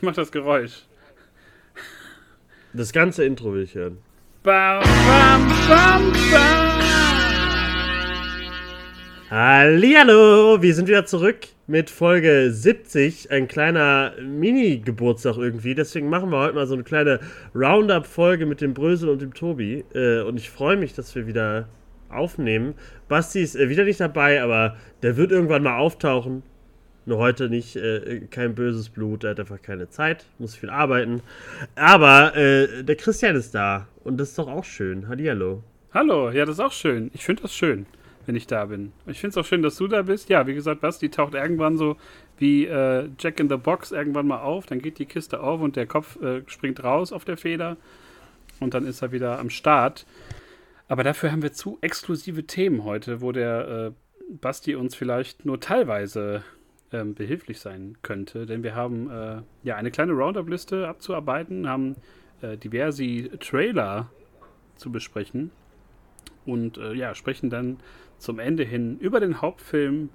[0.00, 0.86] Ich mach das Geräusch.
[2.72, 3.98] Das ganze Intro will ich hören.
[4.42, 6.80] Bam, bam, bam, bam.
[9.28, 13.30] Hallihallo, wir sind wieder zurück mit Folge 70.
[13.30, 15.74] Ein kleiner Mini-Geburtstag irgendwie.
[15.74, 17.20] Deswegen machen wir heute mal so eine kleine
[17.54, 19.84] Roundup-Folge mit dem Brösel und dem Tobi.
[19.92, 21.68] Äh, und ich freue mich, dass wir wieder
[22.08, 22.72] aufnehmen.
[23.08, 26.42] Basti ist äh, wieder nicht dabei, aber der wird irgendwann mal auftauchen.
[27.06, 31.22] Nur heute nicht, äh, kein böses Blut, er hat einfach keine Zeit, muss viel arbeiten.
[31.74, 35.08] Aber äh, der Christian ist da und das ist doch auch schön.
[35.08, 35.62] Hallihallo.
[35.94, 37.10] Hallo, ja, das ist auch schön.
[37.14, 37.86] Ich finde das schön,
[38.26, 38.92] wenn ich da bin.
[39.06, 40.28] Ich finde es auch schön, dass du da bist.
[40.28, 41.96] Ja, wie gesagt, Basti taucht irgendwann so
[42.38, 44.66] wie äh, Jack in the Box irgendwann mal auf.
[44.66, 47.76] Dann geht die Kiste auf und der Kopf äh, springt raus auf der Feder.
[48.60, 50.06] Und dann ist er wieder am Start.
[50.86, 55.60] Aber dafür haben wir zu exklusive Themen heute, wo der äh, Basti uns vielleicht nur
[55.60, 56.44] teilweise
[56.92, 58.46] ähm, behilflich sein könnte.
[58.46, 61.96] Denn wir haben äh, ja eine kleine Roundup-Liste abzuarbeiten, haben
[62.42, 64.10] äh, diverse Trailer
[64.76, 65.50] zu besprechen
[66.46, 67.78] und äh, ja, sprechen dann
[68.18, 70.10] zum Ende hin über den Hauptfilm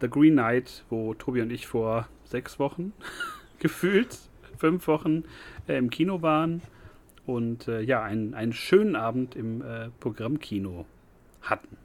[0.00, 2.92] The Green Knight, wo Tobi und ich vor sechs Wochen
[3.58, 4.16] gefühlt,
[4.56, 5.24] fünf Wochen
[5.66, 6.62] äh, im Kino waren
[7.26, 10.86] und äh, ja, einen, einen schönen Abend im äh, Programmkino
[11.42, 11.76] hatten.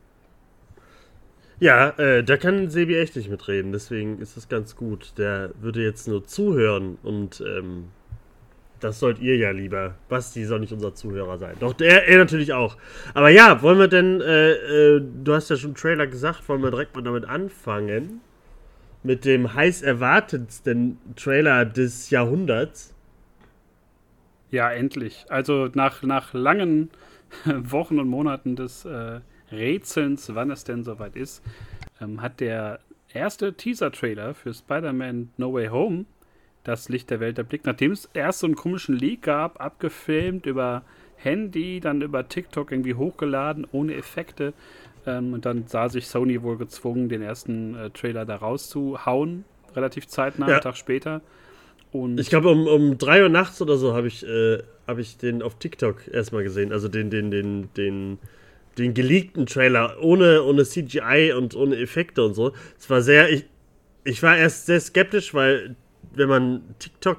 [1.64, 5.14] Ja, äh, da kann Sebi echt nicht mitreden, deswegen ist das ganz gut.
[5.18, 7.86] Der würde jetzt nur zuhören und ähm,
[8.82, 9.96] das sollt ihr ja lieber.
[10.10, 11.56] Basti soll nicht unser Zuhörer sein.
[11.62, 12.76] Doch, er, er natürlich auch.
[13.14, 16.70] Aber ja, wollen wir denn, äh, äh, du hast ja schon Trailer gesagt, wollen wir
[16.70, 18.20] direkt mal damit anfangen?
[19.02, 22.94] Mit dem heiß erwartetsten Trailer des Jahrhunderts.
[24.52, 25.26] Ja, endlich.
[25.30, 26.90] Also nach, nach langen
[27.46, 29.22] Wochen und Monaten des äh,
[29.54, 31.44] Rätselns, wann es denn soweit ist,
[32.02, 32.80] ähm, hat der
[33.14, 36.06] erste Teaser-Trailer für Spider-Man No Way Home
[36.64, 37.66] das Licht der Welt erblickt.
[37.66, 40.84] Nachdem es erst so einen komischen Leak gab, abgefilmt über
[41.18, 44.54] Handy, dann über TikTok irgendwie hochgeladen, ohne Effekte.
[45.06, 49.44] Ähm, und dann sah sich Sony wohl gezwungen, den ersten äh, Trailer da rauszuhauen,
[49.76, 50.54] relativ zeitnah, ja.
[50.54, 51.22] einen Tag später.
[51.92, 55.18] Und ich glaube, um, um 3 Uhr nachts oder so habe ich, äh, hab ich
[55.18, 56.72] den auf TikTok erstmal gesehen.
[56.72, 58.18] Also den, den, den, den
[58.78, 62.54] den geleakten Trailer ohne, ohne CGI und ohne Effekte und so.
[62.78, 63.46] Es war sehr, ich,
[64.04, 65.76] ich war erst sehr skeptisch, weil
[66.16, 67.18] wenn man TikTok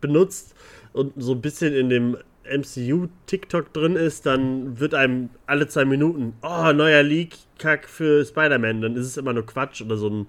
[0.00, 0.54] benutzt
[0.92, 5.84] und so ein bisschen in dem MCU TikTok drin ist, dann wird einem alle zwei
[5.84, 8.82] Minuten, oh, neuer Leak-Kack für Spider-Man.
[8.82, 10.26] Dann ist es immer nur Quatsch oder so ein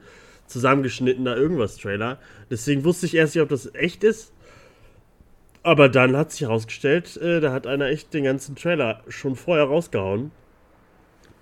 [0.48, 2.20] zusammengeschnittener irgendwas-Trailer.
[2.50, 4.32] Deswegen wusste ich erst nicht, ob das echt ist.
[5.64, 9.66] Aber dann hat sich herausgestellt, äh, da hat einer echt den ganzen Trailer schon vorher
[9.66, 10.32] rausgehauen.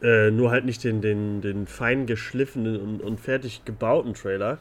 [0.04, 4.60] Äh, nur halt nicht den, den, den fein geschliffenen und, und fertig gebauten Trailer.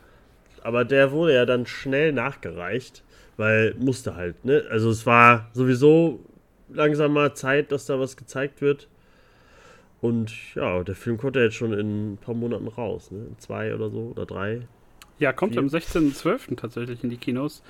[0.62, 3.02] Aber der wurde ja dann schnell nachgereicht,
[3.36, 4.64] weil musste halt, ne?
[4.70, 6.20] Also es war sowieso
[6.68, 8.88] langsam mal Zeit, dass da was gezeigt wird.
[10.00, 13.26] Und ja, der Film kommt ja jetzt schon in ein paar Monaten raus, ne?
[13.28, 14.68] In zwei oder so oder drei.
[15.18, 15.62] Ja, kommt vier.
[15.62, 16.56] am 16.12.
[16.56, 17.64] tatsächlich in die Kinos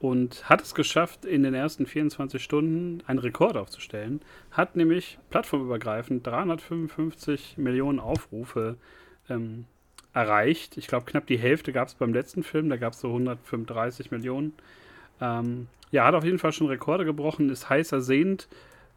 [0.00, 4.20] und hat es geschafft, in den ersten 24 Stunden einen Rekord aufzustellen.
[4.50, 8.76] Hat nämlich plattformübergreifend 355 Millionen Aufrufe
[9.28, 9.64] ähm,
[10.12, 10.76] erreicht.
[10.76, 14.10] Ich glaube, knapp die Hälfte gab es beim letzten Film, da gab es so 135
[14.10, 14.52] Millionen.
[15.20, 18.48] Ähm, ja, hat auf jeden Fall schon Rekorde gebrochen, ist heiß ersehnt.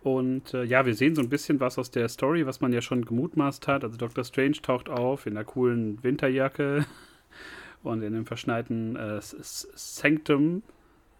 [0.04, 2.82] Und äh, ja, wir sehen so ein bisschen was aus der Story, was man ja
[2.82, 3.84] schon gemutmaßt hat.
[3.84, 4.24] Also Dr.
[4.24, 6.86] Strange taucht auf in einer coolen Winterjacke
[7.84, 10.64] und in dem verschneiten äh, Sanctum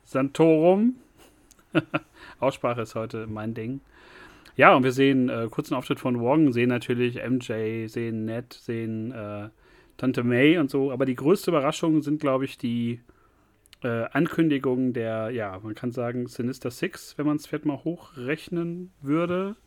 [0.08, 0.96] Santorum.
[2.40, 3.82] Aussprache ist heute mein Ding.
[4.56, 9.12] Ja, und wir sehen äh, kurzen Auftritt von Wong, sehen natürlich MJ, sehen Ned, sehen
[9.12, 9.50] äh,
[9.98, 10.92] Tante May und so.
[10.92, 13.02] Aber die größte Überraschung sind, glaube ich, die
[13.84, 18.92] äh, Ankündigungen der, ja, man kann sagen, Sinister Six, wenn man es vielleicht mal hochrechnen
[19.02, 19.58] würde.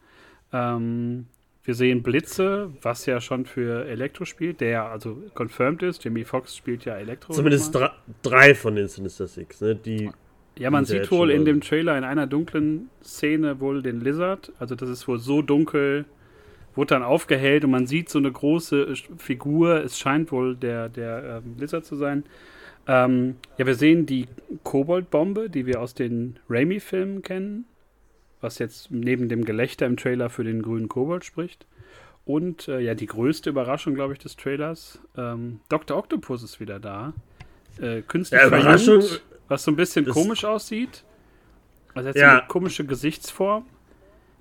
[0.52, 1.26] Ähm,
[1.62, 6.02] wir sehen Blitze, was ja schon für Elektro spielt, der also confirmed ist.
[6.02, 7.34] Jimmy Fox spielt ja Elektro.
[7.34, 7.78] Zumindest
[8.22, 9.76] drei von den Sinister Six, ne?
[9.76, 10.10] Die
[10.58, 14.52] ja, man sieht wohl in dem Trailer in einer dunklen Szene wohl den Lizard.
[14.58, 16.04] Also das ist wohl so dunkel,
[16.74, 19.82] wurde dann aufgehellt und man sieht so eine große Figur.
[19.82, 22.24] Es scheint wohl der, der ähm, Lizard zu sein.
[22.86, 24.26] Ähm, ja, wir sehen die
[24.64, 27.64] Koboldbombe, die wir aus den Raimi-Filmen kennen.
[28.40, 31.66] Was jetzt neben dem Gelächter im Trailer für den grünen Kobold spricht.
[32.24, 34.98] Und äh, ja, die größte Überraschung, glaube ich, des Trailers.
[35.16, 35.96] Ähm, Dr.
[35.96, 37.12] Octopus ist wieder da.
[37.80, 39.02] Äh, künstlich ja, Überraschung,
[39.50, 41.04] was so ein bisschen das komisch aussieht.
[41.92, 42.38] Also jetzt ja.
[42.38, 43.64] eine komische Gesichtsform.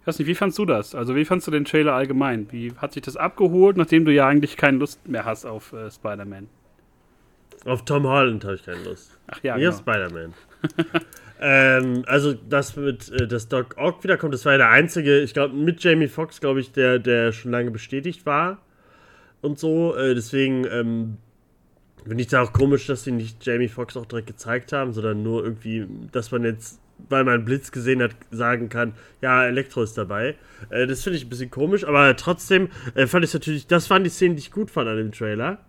[0.02, 0.96] Ich weiß nicht, wie fandst du das?
[0.96, 2.48] Also wie fandst du den Trailer allgemein?
[2.52, 5.90] Wie hat sich das abgeholt, nachdem du ja eigentlich keine Lust mehr hast auf äh,
[5.90, 6.48] Spider-Man?
[7.66, 9.18] Auf Tom Holland habe ich keine Lust.
[9.28, 9.82] Ach ja, Hier genau.
[9.82, 10.34] Spider-Man.
[11.42, 15.34] ähm, also das mit äh, das Doc Ock wiederkommt, das war ja der einzige, ich
[15.34, 18.60] glaube mit Jamie Foxx, glaube ich, der der schon lange bestätigt war
[19.42, 19.96] und so.
[19.96, 21.18] Äh, deswegen ähm,
[22.08, 25.24] finde ich da auch komisch, dass sie nicht Jamie Foxx auch direkt gezeigt haben, sondern
[25.24, 26.80] nur irgendwie, dass man jetzt,
[27.10, 30.36] weil man Blitz gesehen hat, sagen kann, ja, Elektro ist dabei.
[30.70, 34.04] Äh, das finde ich ein bisschen komisch, aber trotzdem äh, fand ich natürlich, das waren
[34.04, 35.60] die Szenen, die ich gut fand an dem Trailer.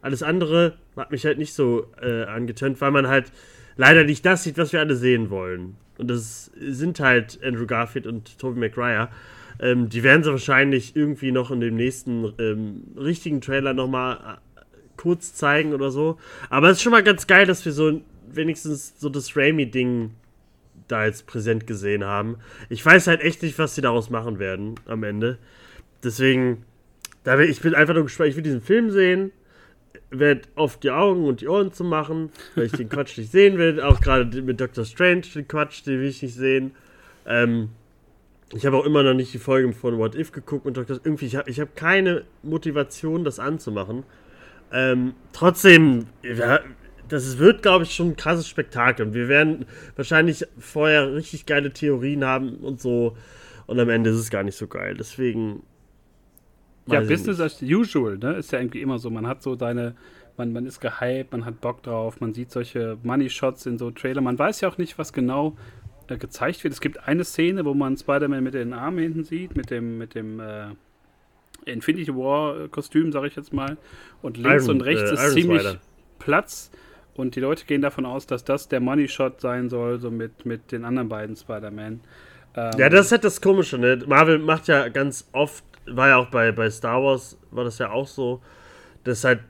[0.00, 3.32] Alles andere hat mich halt nicht so äh, angetönt, weil man halt
[3.76, 5.76] leider nicht das sieht, was wir alle sehen wollen.
[5.98, 9.08] Und das sind halt Andrew Garfield und Tobey Maguire.
[9.60, 14.43] Ähm, die werden sie wahrscheinlich irgendwie noch in dem nächsten ähm, richtigen Trailer nochmal äh,
[14.96, 16.18] kurz zeigen oder so.
[16.50, 20.10] Aber es ist schon mal ganz geil, dass wir so wenigstens so das Raimi-Ding
[20.88, 22.36] da jetzt präsent gesehen haben.
[22.68, 25.38] Ich weiß halt echt nicht, was sie daraus machen werden am Ende.
[26.02, 26.64] Deswegen,
[27.22, 28.30] da will, ich bin einfach nur gespannt.
[28.30, 29.32] Ich will diesen Film sehen
[30.18, 33.58] werde auf die Augen und die Ohren zu machen, weil ich den Quatsch nicht sehen
[33.58, 33.80] will.
[33.80, 36.72] Auch gerade mit Doctor Strange den Quatsch, den will ich nicht sehen.
[37.26, 37.70] Ähm,
[38.52, 41.26] ich habe auch immer noch nicht die Folge von What If geguckt und Doctor irgendwie,
[41.26, 44.04] ich habe ich hab keine Motivation, das anzumachen.
[44.74, 46.58] Ähm, trotzdem, ja,
[47.08, 49.06] das wird, glaube ich, schon ein krasses Spektakel.
[49.06, 53.16] Und wir werden wahrscheinlich vorher richtig geile Theorien haben und so.
[53.66, 54.96] Und am Ende ist es gar nicht so geil.
[54.98, 55.62] Deswegen
[56.86, 58.34] Ja, Business as usual, ne?
[58.34, 59.10] Ist ja irgendwie immer so.
[59.10, 59.94] Man hat so seine,
[60.36, 64.20] man, man ist gehypt, man hat Bock drauf, man sieht solche Money-Shots in so Trailer.
[64.20, 65.56] Man weiß ja auch nicht, was genau
[66.08, 66.74] äh, gezeigt wird.
[66.74, 70.14] Es gibt eine Szene, wo man Spider-Man mit den Armen hinten sieht, mit dem, mit
[70.14, 70.66] dem äh,
[71.66, 73.76] Infinity War-Kostüm, sag ich jetzt mal.
[74.22, 75.80] Und links Iron- und rechts äh, ist Iron ziemlich Spider.
[76.18, 76.70] Platz.
[77.14, 80.72] Und die Leute gehen davon aus, dass das der Money-Shot sein soll, so mit, mit
[80.72, 82.00] den anderen beiden Spider-Man.
[82.56, 84.02] Ähm, Ja, das ist halt das Komische, ne?
[84.06, 87.90] Marvel macht ja ganz oft, war ja auch bei, bei Star Wars, war das ja
[87.90, 88.42] auch so,
[89.04, 89.40] dass halt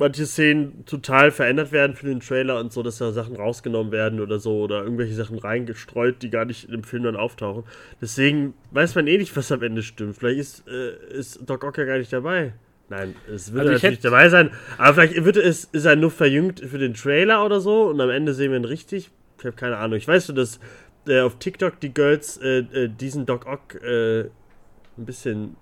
[0.00, 4.18] manche Szenen total verändert werden für den Trailer und so, dass da Sachen rausgenommen werden
[4.18, 7.62] oder so oder irgendwelche Sachen reingestreut, die gar nicht im Film dann auftauchen.
[8.00, 10.16] Deswegen weiß man eh nicht, was am Ende stimmt.
[10.16, 12.54] Vielleicht ist, äh, ist Doc Ock ja gar nicht dabei.
[12.88, 15.94] Nein, es wird Also ich natürlich hätte- dabei sein, aber vielleicht wird es, ist er
[15.94, 19.10] nur verjüngt für den Trailer oder so und am Ende sehen wir ihn richtig.
[19.38, 19.96] Ich habe keine Ahnung.
[19.96, 20.58] Ich weiß nur, dass
[21.06, 24.30] äh, auf TikTok die Girls äh, äh, diesen Doc Ock äh, ein
[25.06, 25.56] bisschen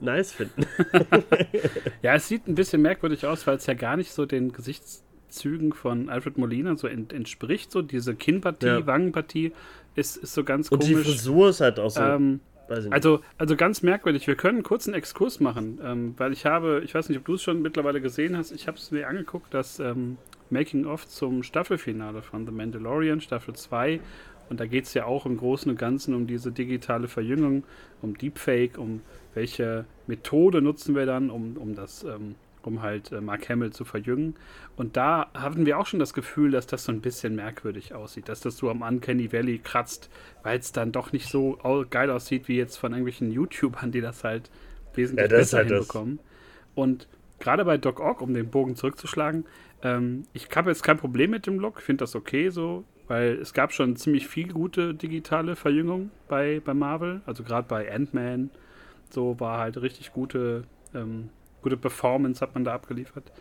[0.00, 0.66] nice finden.
[2.02, 5.72] Ja, es sieht ein bisschen merkwürdig aus, weil es ja gar nicht so den Gesichtszügen
[5.72, 7.70] von Alfred Molina so ent entspricht.
[7.72, 8.86] So diese Kinnpartie, Ja.
[8.86, 9.52] Wangenpartie
[9.94, 11.06] ist, ist so ganz Und die komisch.
[11.06, 12.00] Frisur ist halt auch so.
[12.00, 12.40] ähm,
[12.90, 14.26] also, also ganz merkwürdig.
[14.26, 17.34] Wir können kurz einen Exkurs machen, ähm, weil ich habe, ich weiß nicht, ob du
[17.34, 20.16] es schon mittlerweile gesehen hast, ich habe es mir angeguckt, das ähm,
[20.50, 24.00] Making-of zum Staffelfinale von The Mandalorian, Staffel 2.
[24.50, 27.64] Und da geht es ja auch im Großen und Ganzen um diese digitale Verjüngung,
[28.02, 29.00] um Deepfake, um
[29.34, 33.84] welche Methode nutzen wir dann, um, um das, ähm, um halt äh, Mark Hamill zu
[33.84, 34.36] verjüngen.
[34.76, 38.28] Und da hatten wir auch schon das Gefühl, dass das so ein bisschen merkwürdig aussieht,
[38.28, 40.10] dass das so am Uncanny Valley kratzt,
[40.42, 41.58] weil es dann doch nicht so
[41.90, 44.50] geil aussieht wie jetzt von irgendwelchen YouTubern, die das halt
[44.94, 46.00] wesentlich Ja, das besser halt das.
[46.00, 46.20] hinbekommen.
[46.74, 47.08] Und
[47.38, 49.44] gerade bei Doc Ock, um den Bogen zurückzuschlagen,
[49.82, 53.52] ähm, ich habe jetzt kein Problem mit dem Look, finde das okay so, weil es
[53.52, 58.50] gab schon ziemlich viel gute digitale Verjüngung bei, bei Marvel, also gerade bei Ant-Man,
[59.10, 60.64] so war halt richtig gute,
[60.94, 61.30] ähm,
[61.62, 63.32] gute Performance hat man da abgeliefert.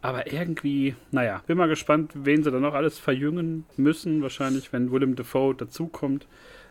[0.00, 4.22] Aber irgendwie, naja, bin mal gespannt, wen sie dann noch alles verjüngen müssen.
[4.22, 6.26] Wahrscheinlich, wenn Willem Dafoe dazukommt.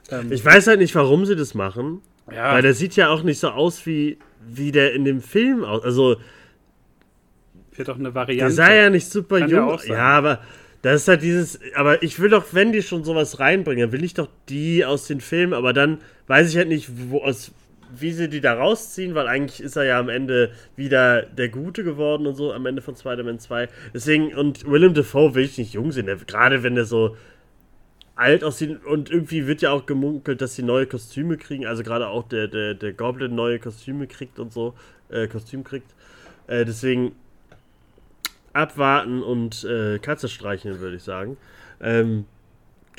[0.09, 2.01] Ähm, ich weiß halt nicht, warum sie das machen.
[2.31, 4.17] ja, Weil der sieht ja auch nicht so aus, wie,
[4.47, 5.83] wie der in dem Film aus.
[5.83, 6.17] Also,
[7.75, 8.53] wird doch eine der Variante.
[8.53, 9.79] sah ja nicht super Kann jung.
[9.87, 10.41] Ja, aber
[10.81, 11.59] das ist halt dieses.
[11.75, 15.19] Aber ich will doch, wenn die schon sowas reinbringen, will ich doch die aus den
[15.19, 15.53] Filmen.
[15.53, 17.51] Aber dann weiß ich halt nicht, wo, aus,
[17.95, 21.83] wie sie die da rausziehen, weil eigentlich ist er ja am Ende wieder der Gute
[21.83, 23.69] geworden und so, am Ende von Spider-Man 2.
[23.93, 27.15] Deswegen, und Willem Dafoe will ich nicht jung sehen, gerade wenn der so
[28.15, 32.07] alt aussieht und irgendwie wird ja auch gemunkelt, dass sie neue Kostüme kriegen, also gerade
[32.07, 34.73] auch der, der, der Goblin neue Kostüme kriegt und so,
[35.09, 35.93] äh, Kostüm kriegt.
[36.47, 37.11] Äh, deswegen
[38.53, 41.37] abwarten und äh, Katze streicheln, würde ich sagen.
[41.79, 42.25] Ähm,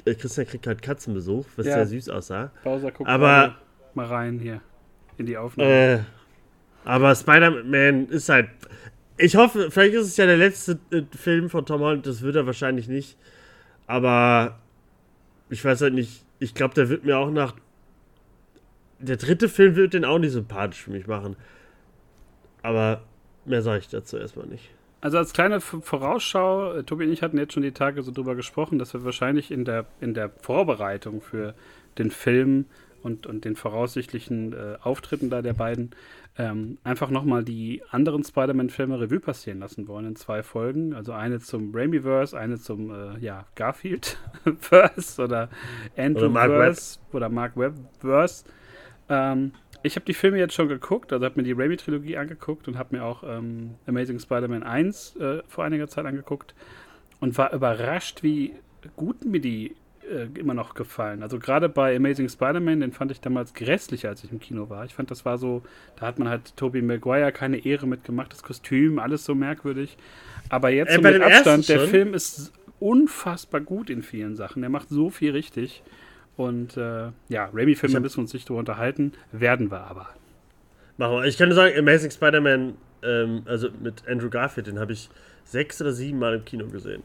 [0.05, 1.75] äh, Christian kriegt halt Katzenbesuch, was Ja.
[1.75, 2.53] sehr süß aussah.
[2.63, 3.57] Bowser guckt Aber-
[3.95, 4.61] mal rein hier
[5.19, 5.71] in die Aufnahme.
[5.71, 5.99] Äh,
[6.85, 8.49] aber Spider-Man ist halt.
[9.17, 12.37] Ich hoffe, vielleicht ist es ja der letzte äh, Film von Tom Holland, das wird
[12.37, 13.17] er wahrscheinlich nicht.
[13.87, 14.59] Aber
[15.51, 17.55] ich weiß halt nicht, ich glaube, der wird mir auch nach.
[19.01, 21.37] Der dritte Film wird den auch nicht sympathisch für mich machen.
[22.63, 23.03] Aber
[23.45, 24.71] mehr sage ich dazu erstmal nicht.
[25.01, 28.35] Also als kleine Vorausschau, äh, Tobi und ich hatten jetzt schon die Tage so drüber
[28.35, 31.55] gesprochen, dass wir wahrscheinlich in der, in der Vorbereitung für
[31.99, 32.65] den Film
[33.03, 35.91] und, und den voraussichtlichen äh, Auftritten da der beiden
[36.39, 40.95] ähm, einfach nochmal die anderen Spider-Man-Filme Revue passieren lassen wollen in zwei Folgen.
[40.95, 45.49] Also eine zum Raimi-Verse, eine zum äh, ja, Garfield-Verse oder
[45.97, 48.45] Andrew-Verse oder Mark Webb-Verse.
[49.09, 49.53] Ähm,
[49.83, 52.97] ich habe die Filme jetzt schon geguckt, also habe mir die Raimi-Trilogie angeguckt und habe
[52.97, 56.55] mir auch ähm, Amazing Spider-Man 1 äh, vor einiger Zeit angeguckt
[57.21, 58.55] und war überrascht, wie
[58.97, 59.75] gut mir die
[60.09, 61.23] äh, immer noch gefallen.
[61.23, 64.85] Also gerade bei Amazing Spider-Man, den fand ich damals grässlich, als ich im Kino war.
[64.85, 65.63] Ich fand, das war so,
[65.97, 69.97] da hat man halt Tobey Maguire keine Ehre mitgemacht, das Kostüm, alles so merkwürdig.
[70.49, 74.63] Aber jetzt äh, so mit Abstand, der Film ist unfassbar gut in vielen Sachen.
[74.63, 75.83] Der macht so viel richtig.
[76.37, 80.09] Und äh, ja, Raimi-Filme müssen wir uns nicht darüber unterhalten, werden wir aber.
[80.97, 81.25] Machen wir.
[81.25, 85.11] Ich kann nur sagen, Amazing Spider-Man, ähm, also mit Andrew Garfield, den habe ich
[85.45, 87.03] sechs oder sieben Mal im Kino gesehen.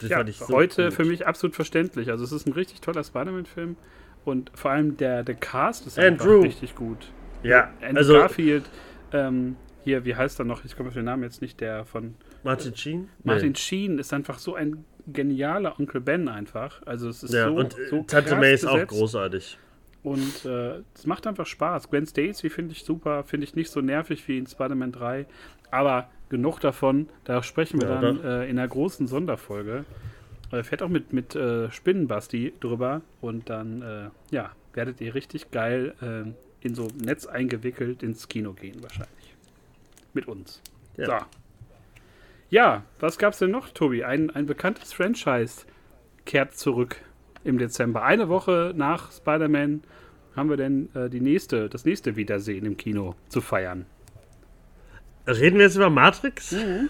[0.00, 0.94] Das ja, so heute gut.
[0.94, 2.10] für mich absolut verständlich.
[2.10, 3.76] Also es ist ein richtig toller Spider-Man-Film
[4.24, 6.36] und vor allem der, der Cast ist Andrew.
[6.36, 7.10] einfach richtig gut.
[7.42, 8.64] Ja, Andrew also Garfield,
[9.12, 10.64] ähm, hier, wie heißt er noch?
[10.64, 13.08] Ich komme auf den Namen jetzt nicht, der von Martin Sheen?
[13.22, 13.56] Martin nee.
[13.56, 16.82] Sheen ist einfach so ein genialer Onkel Ben einfach.
[16.86, 19.58] Also es ist ja, so, und so Tante May ist auch großartig.
[20.02, 21.90] Und äh, es macht einfach Spaß.
[21.90, 25.26] Gwen Stacy finde ich super, finde ich nicht so nervig wie in Spider-Man 3.
[25.70, 29.84] Aber genug davon, da sprechen wir ja, dann äh, in einer großen Sonderfolge.
[30.50, 35.50] Äh, fährt auch mit, mit äh, Spinnenbasti drüber und dann, äh, ja, werdet ihr richtig
[35.50, 39.34] geil äh, in so Netz eingewickelt ins Kino gehen wahrscheinlich.
[40.12, 40.60] Mit uns.
[40.96, 41.06] Ja.
[41.06, 41.26] So.
[42.50, 44.04] Ja, was gab's denn noch, Tobi?
[44.04, 45.66] Ein, ein bekanntes Franchise
[46.24, 46.96] kehrt zurück
[47.42, 48.02] im Dezember.
[48.02, 49.82] Eine Woche nach Spider-Man
[50.36, 53.86] haben wir denn äh, die nächste, das nächste Wiedersehen im Kino zu feiern.
[55.26, 56.52] Reden wir jetzt über Matrix?
[56.52, 56.88] Mhm.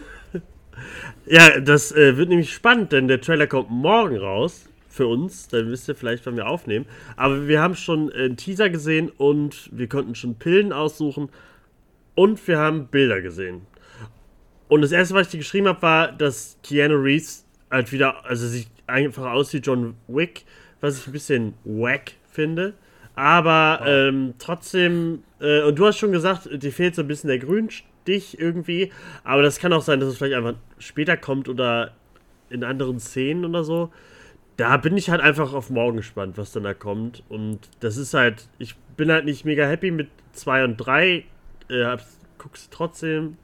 [1.26, 5.48] Ja, das äh, wird nämlich spannend, denn der Trailer kommt morgen raus für uns.
[5.48, 6.86] Dann wisst ihr vielleicht, wann wir aufnehmen.
[7.16, 11.30] Aber wir haben schon einen Teaser gesehen und wir konnten schon Pillen aussuchen
[12.14, 13.62] und wir haben Bilder gesehen.
[14.68, 18.46] Und das erste, was ich dir geschrieben habe, war, dass Keanu Reeves halt wieder, also
[18.46, 20.44] sieht einfach aus wie John Wick,
[20.80, 22.74] was ich ein bisschen wack finde.
[23.14, 27.38] Aber ähm, trotzdem, äh, und du hast schon gesagt, dir fehlt so ein bisschen der
[27.38, 27.84] Grünstich
[28.38, 28.92] irgendwie.
[29.23, 31.92] Aber das kann auch sein, dass es vielleicht einfach später kommt oder
[32.50, 33.90] in anderen Szenen oder so.
[34.56, 37.23] Da bin ich halt einfach auf morgen gespannt, was dann da kommt.
[37.28, 41.25] Und das ist halt, ich bin halt nicht mega happy mit 2 und 3.
[41.68, 41.96] Äh,
[42.38, 43.37] guck's trotzdem.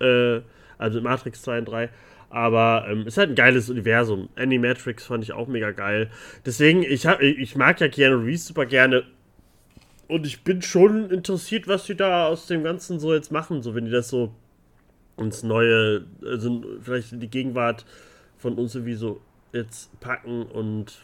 [0.00, 0.40] Äh,
[0.76, 1.88] also Matrix 2 und 3.
[2.30, 4.28] Aber ähm, ist halt ein geiles Universum.
[4.36, 6.10] Animatrix fand ich auch mega geil.
[6.44, 9.04] Deswegen, ich, hab, ich mag ja Keanu Reeves super gerne.
[10.08, 13.62] Und ich bin schon interessiert, was sie da aus dem Ganzen so jetzt machen.
[13.62, 14.32] So, wenn die das so
[15.18, 17.84] ins Neue, also vielleicht in die Gegenwart
[18.38, 19.20] von uns irgendwie so
[19.52, 20.98] jetzt packen und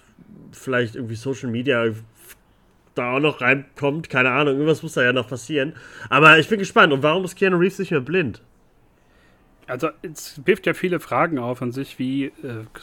[0.52, 1.86] vielleicht irgendwie Social Media
[2.94, 4.08] da auch noch reinkommt.
[4.08, 5.74] Keine Ahnung, irgendwas muss da ja noch passieren.
[6.08, 6.92] Aber ich bin gespannt.
[6.92, 8.40] Und warum ist Keanu Reeves nicht mehr blind?
[9.66, 12.32] Also es wirft ja viele Fragen auf an sich, wie äh,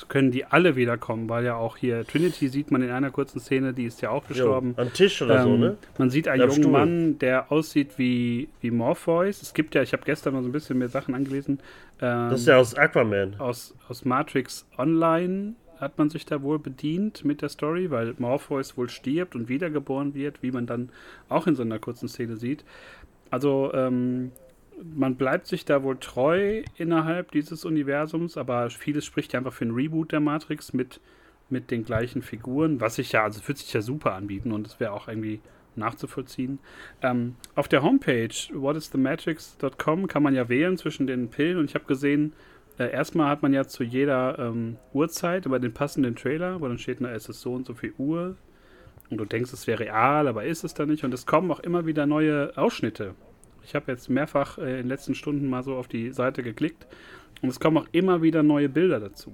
[0.07, 3.73] können die alle wiederkommen, weil ja auch hier Trinity sieht man in einer kurzen Szene,
[3.73, 4.75] die ist ja auch gestorben.
[4.77, 5.77] Jo, am Tisch oder ähm, so, ne?
[5.97, 6.71] Man sieht einen jungen Stuhl.
[6.71, 9.41] Mann, der aussieht wie, wie Morpheus.
[9.41, 11.59] Es gibt ja, ich habe gestern mal so ein bisschen mehr Sachen angelesen.
[12.01, 13.35] Ähm, das ist ja aus Aquaman.
[13.39, 18.77] Aus, aus Matrix Online hat man sich da wohl bedient mit der Story, weil Morpheus
[18.77, 20.89] wohl stirbt und wiedergeboren wird, wie man dann
[21.27, 22.63] auch in so einer kurzen Szene sieht.
[23.31, 24.31] Also ähm,
[24.83, 29.65] man bleibt sich da wohl treu innerhalb dieses Universums, aber vieles spricht ja einfach für
[29.65, 31.00] einen Reboot der Matrix mit,
[31.50, 34.79] mit den gleichen Figuren, was sich ja, also wird sich ja super anbieten und es
[34.79, 35.39] wäre auch irgendwie
[35.75, 36.59] nachzuvollziehen.
[37.01, 41.85] Ähm, auf der Homepage whatisthematrix.com kann man ja wählen zwischen den Pillen und ich habe
[41.85, 42.33] gesehen,
[42.77, 46.77] äh, erstmal hat man ja zu jeder ähm, Uhrzeit über den passenden Trailer, wo dann
[46.77, 48.35] steht, na, es ist so und so viel Uhr
[49.09, 51.59] und du denkst, es wäre real, aber ist es da nicht und es kommen auch
[51.59, 53.15] immer wieder neue Ausschnitte
[53.63, 56.88] ich habe jetzt mehrfach äh, in den letzten Stunden mal so auf die Seite geklickt
[57.41, 59.32] und es kommen auch immer wieder neue Bilder dazu.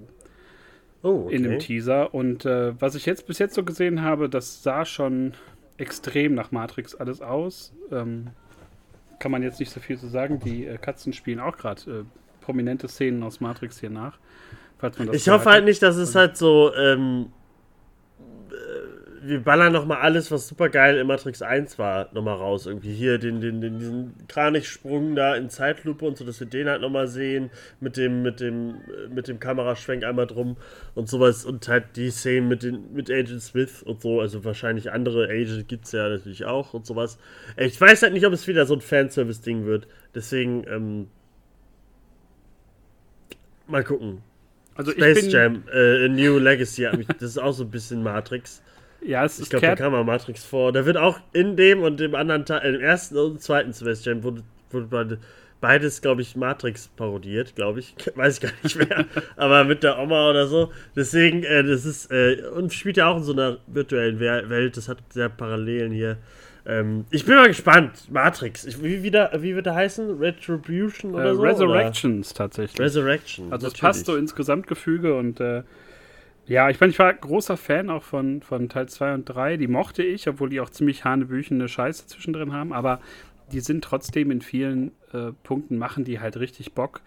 [1.03, 1.35] Oh, okay.
[1.35, 2.13] In dem Teaser.
[2.13, 5.33] Und äh, was ich jetzt bis jetzt so gesehen habe, das sah schon
[5.77, 7.73] extrem nach Matrix alles aus.
[7.91, 8.27] Ähm,
[9.19, 10.39] kann man jetzt nicht so viel zu sagen.
[10.39, 12.03] Die äh, Katzen spielen auch gerade äh,
[12.41, 14.17] prominente Szenen aus Matrix hier nach.
[15.11, 17.27] ich hoffe halt nicht, dass es halt so ähm,
[19.27, 22.65] wir ballern nochmal alles, was super geil in Matrix 1 war, nochmal raus.
[22.65, 26.69] Irgendwie hier den, den, den, diesen Kranichsprung da in Zeitlupe und so, dass wir den
[26.69, 27.49] halt nochmal sehen.
[27.79, 28.75] Mit dem, mit dem,
[29.13, 30.55] mit dem Kameraschwenk einmal drum
[30.95, 31.45] und sowas.
[31.45, 34.21] Und halt die Szenen mit, den, mit Agent Smith und so.
[34.21, 37.19] Also wahrscheinlich andere Agent gibt es ja natürlich auch und sowas.
[37.57, 39.87] Ich weiß halt nicht, ob es wieder so ein Fanservice-Ding wird.
[40.15, 41.07] Deswegen, ähm,
[43.67, 44.21] mal gucken.
[44.75, 48.61] Also Space Jam, äh, New Legacy, das ist auch so ein bisschen Matrix.
[49.07, 50.71] Ja, es Ich ist glaube, da kam mal Matrix vor.
[50.71, 54.43] Da wird auch in dem und dem anderen Teil, im ersten und zweiten Semester wurde,
[54.69, 55.17] wurde beide-
[55.59, 57.95] beides, glaube ich, Matrix parodiert, glaube ich.
[58.15, 59.05] Weiß ich gar nicht mehr.
[59.37, 60.71] Aber mit der Oma oder so.
[60.95, 64.77] Deswegen, äh, das ist, äh, und spielt ja auch in so einer virtuellen Welt.
[64.77, 66.17] Das hat sehr Parallelen hier.
[66.65, 68.11] Ähm, ich bin mal gespannt.
[68.11, 68.65] Matrix.
[68.65, 70.19] Ich, wie, wieder, wie wird der heißen?
[70.19, 71.41] Retribution äh, oder so?
[71.41, 72.75] Resurrections tatsächlich.
[72.77, 72.85] Oder?
[72.85, 73.51] Resurrection.
[73.53, 75.63] Also es passt so ins Gesamtgefüge und äh,
[76.47, 79.57] ja, ich meine, ich war großer Fan auch von, von Teil 2 und 3.
[79.57, 83.01] Die mochte ich, obwohl die auch ziemlich hanebüchene Scheiße zwischendrin haben, aber
[83.51, 87.01] die sind trotzdem in vielen äh, Punkten, machen die halt richtig Bock.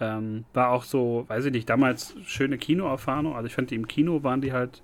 [0.00, 3.34] Ähm, war auch so, weiß ich nicht, damals schöne Kinoerfahrung.
[3.34, 4.82] Also ich fand, die im Kino waren die halt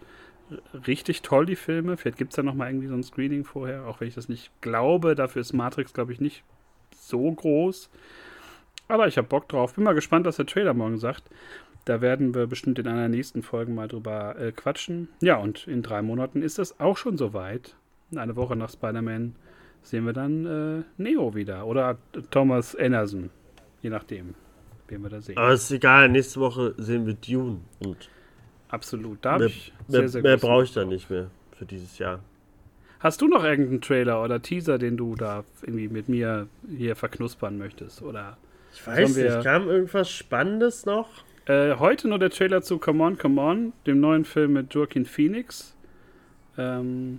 [0.86, 1.96] richtig toll, die Filme.
[1.96, 4.50] Vielleicht gibt es da nochmal irgendwie so ein Screening vorher, auch wenn ich das nicht
[4.60, 5.14] glaube.
[5.14, 6.44] Dafür ist Matrix, glaube ich, nicht
[6.94, 7.90] so groß.
[8.88, 9.74] Aber ich habe Bock drauf.
[9.74, 11.24] Bin mal gespannt, was der Trailer morgen sagt.
[11.84, 15.08] Da werden wir bestimmt in einer nächsten Folge mal drüber äh, quatschen.
[15.20, 17.74] Ja, und in drei Monaten ist es auch schon soweit.
[18.14, 19.34] Eine Woche nach Spider-Man
[19.82, 21.66] sehen wir dann äh, Neo wieder.
[21.66, 21.98] Oder
[22.30, 23.30] Thomas Anderson.
[23.80, 24.34] Je nachdem,
[24.88, 25.36] wen wir da sehen.
[25.38, 27.60] Aber ist egal, nächste Woche sehen wir Dune.
[27.84, 28.08] Und
[28.68, 29.18] Absolut.
[29.22, 32.20] Da habe mehr, ich sehr, sehr mehr brauche ich da nicht mehr für dieses Jahr.
[33.00, 37.58] Hast du noch irgendeinen Trailer oder Teaser, den du da irgendwie mit mir hier verknuspern
[37.58, 38.00] möchtest?
[38.00, 38.38] Oder
[38.72, 41.08] Ich weiß nicht, kam irgendwas Spannendes noch?
[41.46, 45.04] Äh, heute nur der Trailer zu Come On, Come On, dem neuen Film mit Joaquin
[45.04, 45.76] Phoenix.
[46.56, 47.18] Ähm,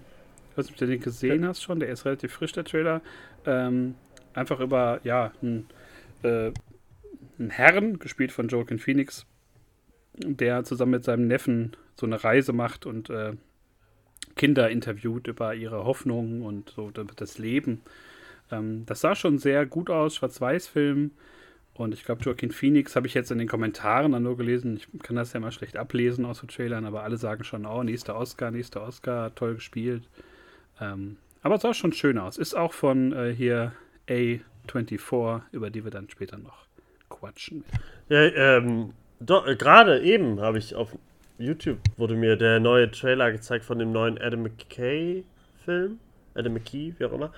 [0.52, 3.02] ich weiß nicht, ob du den gesehen hast schon, der ist relativ frisch, der Trailer.
[3.46, 3.96] Ähm,
[4.34, 5.68] einfach über, ja, einen,
[6.24, 6.52] äh,
[7.50, 9.26] Herrn, gespielt von Joaquin Phoenix,
[10.14, 13.34] der zusammen mit seinem Neffen so eine Reise macht und äh,
[14.38, 17.82] Kinder interviewt über ihre Hoffnungen und so das Leben.
[18.52, 21.12] Ähm, das sah schon sehr gut aus, Schwarz-Weiß-Film.
[21.76, 24.78] Und ich glaube, Joaquin Phoenix habe ich jetzt in den Kommentaren dann nur gelesen.
[24.78, 27.82] Ich kann das ja mal schlecht ablesen aus den Trailern, aber alle sagen schon, oh,
[27.82, 30.04] nächster Oscar, nächster Oscar, toll gespielt.
[30.80, 32.38] Ähm, aber es sah schon schön aus.
[32.38, 33.74] Ist auch von äh, hier
[34.08, 36.66] A24, über die wir dann später noch
[37.10, 37.64] quatschen.
[38.08, 40.96] Ja, ähm, äh, gerade eben habe ich auf
[41.40, 46.00] YouTube wurde mir der neue Trailer gezeigt von dem neuen Adam McKay-Film.
[46.36, 47.32] Adam McKee, wie auch immer.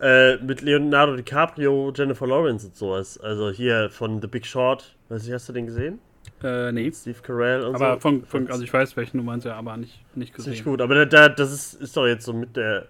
[0.00, 3.18] Äh, mit Leonardo DiCaprio, Jennifer Lawrence und sowas.
[3.18, 4.94] Also hier von The Big Short.
[5.08, 5.98] Weiß ich, hast du den gesehen?
[6.42, 6.90] Äh, nee.
[6.92, 8.00] Steve Carell und Aber so.
[8.00, 10.64] von, von, also ich weiß, welchen du meinst, ja, aber nicht, nicht Ist nicht gesehen.
[10.64, 12.86] gut, aber da, da, das ist, ist doch jetzt so mit der,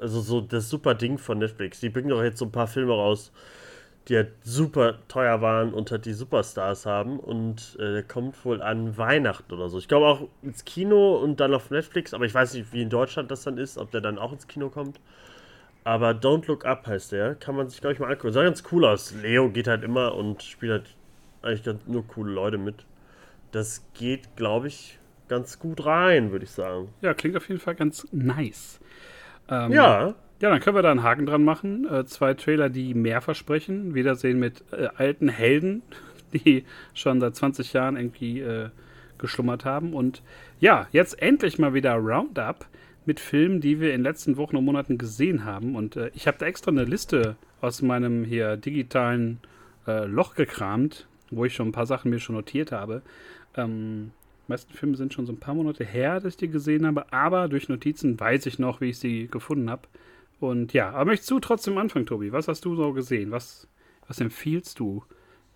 [0.00, 1.80] also so das super Ding von Netflix.
[1.80, 3.32] Die bringen doch jetzt so ein paar Filme raus,
[4.10, 8.60] die halt super teuer waren und halt die Superstars haben und äh, der kommt wohl
[8.60, 9.78] an Weihnachten oder so.
[9.78, 12.90] Ich glaube auch ins Kino und dann auf Netflix, aber ich weiß nicht, wie in
[12.90, 15.00] Deutschland das dann ist, ob der dann auch ins Kino kommt.
[15.84, 18.32] Aber Don't Look Up heißt der, kann man sich, glaube ich, mal angucken.
[18.32, 19.14] Sah ganz cool aus.
[19.14, 20.96] Leo geht halt immer und spielt halt
[21.42, 22.84] eigentlich ganz, nur coole Leute mit.
[23.52, 26.88] Das geht, glaube ich, ganz gut rein, würde ich sagen.
[27.00, 28.80] Ja, klingt auf jeden Fall ganz nice.
[29.48, 31.86] Ähm, Ja, Ja, dann können wir da einen Haken dran machen.
[31.86, 33.94] Äh, zwei Trailer, die mehr versprechen.
[33.94, 35.82] Wiedersehen mit äh, alten Helden,
[36.32, 38.70] die schon seit 20 Jahren irgendwie äh,
[39.18, 39.92] geschlummert haben.
[39.92, 40.22] Und
[40.58, 42.66] ja, jetzt endlich mal wieder Roundup
[43.04, 45.76] mit Filmen, die wir in den letzten Wochen und Monaten gesehen haben.
[45.76, 49.40] Und äh, ich habe da extra eine Liste aus meinem hier digitalen
[49.86, 53.02] äh, Loch gekramt, wo ich schon ein paar Sachen mir schon notiert habe.
[53.56, 54.12] Ähm,
[54.46, 57.12] die meisten Filme sind schon so ein paar Monate her, dass ich die gesehen habe,
[57.12, 59.82] aber durch Notizen weiß ich noch, wie ich sie gefunden habe.
[60.40, 62.32] Und ja, aber möchtest du trotzdem anfangen, Tobi?
[62.32, 63.30] Was hast du so gesehen?
[63.30, 63.68] Was,
[64.08, 65.04] was empfiehlst du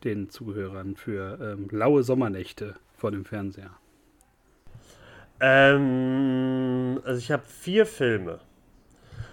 [0.04, 3.70] den Zuhörern für ähm, laue Sommernächte vor dem Fernseher?
[5.40, 8.40] Ähm, also ich habe vier Filme.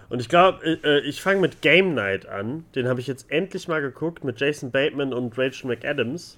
[0.10, 2.66] Und ich glaube, äh, ich fange mit Game Night an.
[2.76, 6.38] Den habe ich jetzt endlich mal geguckt mit Jason Bateman und Rachel McAdams.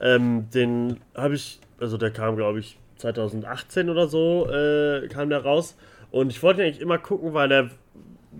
[0.00, 5.44] Ähm, den habe ich, also der kam, glaube ich, 2018 oder so, äh, kam der
[5.44, 5.76] raus.
[6.10, 7.70] Und ich wollte ihn eigentlich immer gucken, weil er ein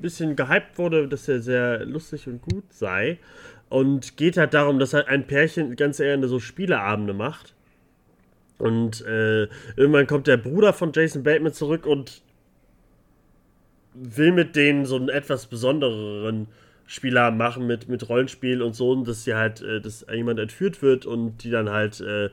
[0.00, 3.18] bisschen gehypt wurde, dass er sehr lustig und gut sei.
[3.68, 7.54] Und geht halt darum, dass halt ein Pärchen ganz eher so Spieleabende macht.
[8.58, 9.44] Und äh,
[9.76, 12.22] irgendwann kommt der Bruder von Jason Bateman zurück und
[13.94, 16.48] will mit denen so einen etwas besondereren
[16.86, 20.82] Spieler machen mit, mit Rollenspiel und so, und dass sie halt, äh, dass jemand entführt
[20.82, 22.26] wird und die dann halt äh,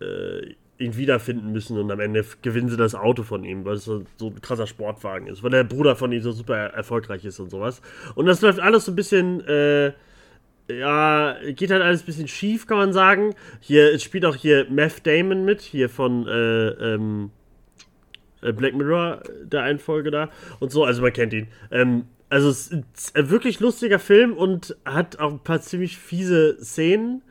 [0.00, 3.84] äh, ihn wiederfinden müssen und am Ende gewinnen sie das Auto von ihm, weil es
[3.84, 7.40] so, so ein krasser Sportwagen ist, weil der Bruder von ihm so super erfolgreich ist
[7.40, 7.82] und sowas.
[8.14, 9.92] Und das läuft alles so ein bisschen, äh,
[10.70, 13.34] ja, geht halt alles ein bisschen schief, kann man sagen.
[13.60, 17.30] Hier spielt auch hier Meth Damon mit, hier von äh, ähm,
[18.42, 21.48] äh, Black Mirror, der einen Folge da und so, also man kennt ihn.
[21.72, 26.58] Ähm, also es ist ein wirklich lustiger Film und hat auch ein paar ziemlich fiese
[26.62, 27.22] Szenen,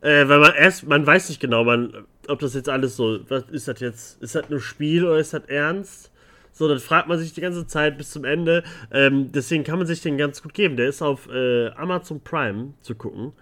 [0.00, 3.44] äh, weil man erst, man weiß nicht genau, man, ob das jetzt alles so, was
[3.50, 6.10] ist das jetzt, ist das nur Spiel oder ist das ernst?
[6.52, 8.62] So, dann fragt man sich die ganze Zeit bis zum Ende.
[8.92, 10.76] Ähm, deswegen kann man sich den ganz gut geben.
[10.76, 13.32] Der ist auf äh, Amazon Prime zu gucken.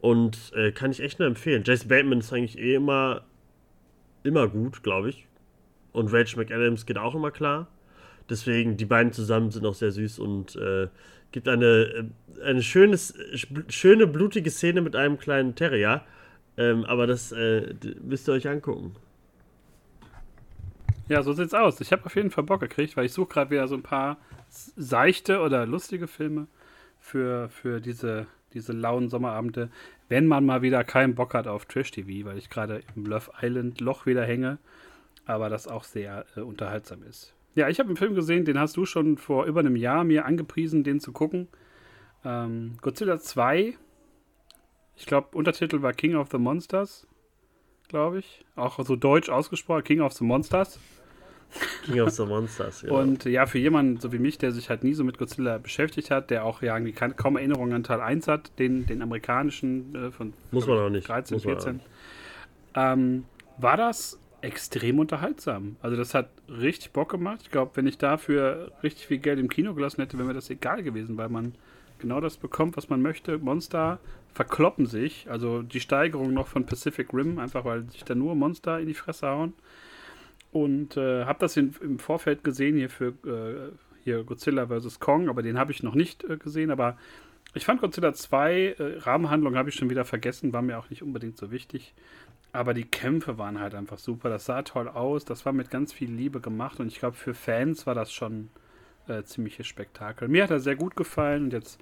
[0.00, 1.62] Und äh, kann ich echt nur empfehlen.
[1.64, 3.22] Jason Bateman ist eigentlich eh immer,
[4.22, 5.26] immer gut, glaube ich.
[5.92, 7.68] Und Rachel McAdams geht auch immer klar.
[8.30, 10.88] Deswegen, die beiden zusammen sind auch sehr süß und äh,
[11.32, 13.14] gibt eine, äh, eine schönes,
[13.68, 16.02] schöne, blutige Szene mit einem kleinen Terrier.
[16.56, 18.94] Ähm, aber das äh, müsst ihr euch angucken.
[21.08, 21.80] Ja, so sieht's aus.
[21.80, 24.16] Ich habe auf jeden Fall Bock gekriegt, weil ich suche gerade wieder so ein paar
[24.48, 26.46] seichte oder lustige Filme
[26.98, 29.68] für, für diese, diese lauen Sommerabende,
[30.08, 33.80] wenn man mal wieder keinen Bock hat auf Trash-TV, weil ich gerade im Love Island
[33.80, 34.58] Loch wieder hänge,
[35.26, 37.34] aber das auch sehr äh, unterhaltsam ist.
[37.54, 40.24] Ja, ich habe einen Film gesehen, den hast du schon vor über einem Jahr mir
[40.24, 41.48] angepriesen, den zu gucken.
[42.24, 43.76] Ähm, Godzilla 2.
[44.96, 47.06] Ich glaube, Untertitel war King of the Monsters,
[47.88, 48.44] glaube ich.
[48.56, 50.78] Auch so deutsch ausgesprochen, King of the Monsters.
[51.84, 52.92] King of the Monsters, ja.
[52.92, 56.10] Und ja, für jemanden so wie mich, der sich halt nie so mit Godzilla beschäftigt
[56.10, 60.10] hat, der auch ja irgendwie kaum Erinnerungen an Teil 1 hat, den, den amerikanischen äh,
[60.10, 61.08] von Muss man auch nicht.
[61.08, 61.80] 13, 14,
[62.74, 63.24] ähm,
[63.58, 65.76] war das extrem unterhaltsam.
[65.80, 67.40] Also das hat richtig Bock gemacht.
[67.42, 70.50] Ich glaube, wenn ich dafür richtig viel Geld im Kino gelassen hätte, wäre mir das
[70.50, 71.54] egal gewesen, weil man
[72.04, 73.38] genau das bekommt, was man möchte.
[73.38, 73.98] Monster
[74.34, 75.26] verkloppen sich.
[75.30, 78.94] Also die Steigerung noch von Pacific Rim, einfach weil sich da nur Monster in die
[78.94, 79.54] Fresse hauen.
[80.52, 83.72] Und äh, habe das in, im Vorfeld gesehen hier für äh,
[84.04, 85.00] hier Godzilla vs.
[85.00, 86.70] Kong, aber den habe ich noch nicht äh, gesehen.
[86.70, 86.96] Aber
[87.54, 91.02] ich fand Godzilla 2, äh, Rahmenhandlung habe ich schon wieder vergessen, war mir auch nicht
[91.02, 91.94] unbedingt so wichtig.
[92.52, 94.28] Aber die Kämpfe waren halt einfach super.
[94.28, 95.24] Das sah toll aus.
[95.24, 96.78] Das war mit ganz viel Liebe gemacht.
[96.78, 98.50] Und ich glaube, für Fans war das schon
[99.08, 100.28] äh, ziemliches Spektakel.
[100.28, 101.44] Mir hat er sehr gut gefallen.
[101.44, 101.78] Und jetzt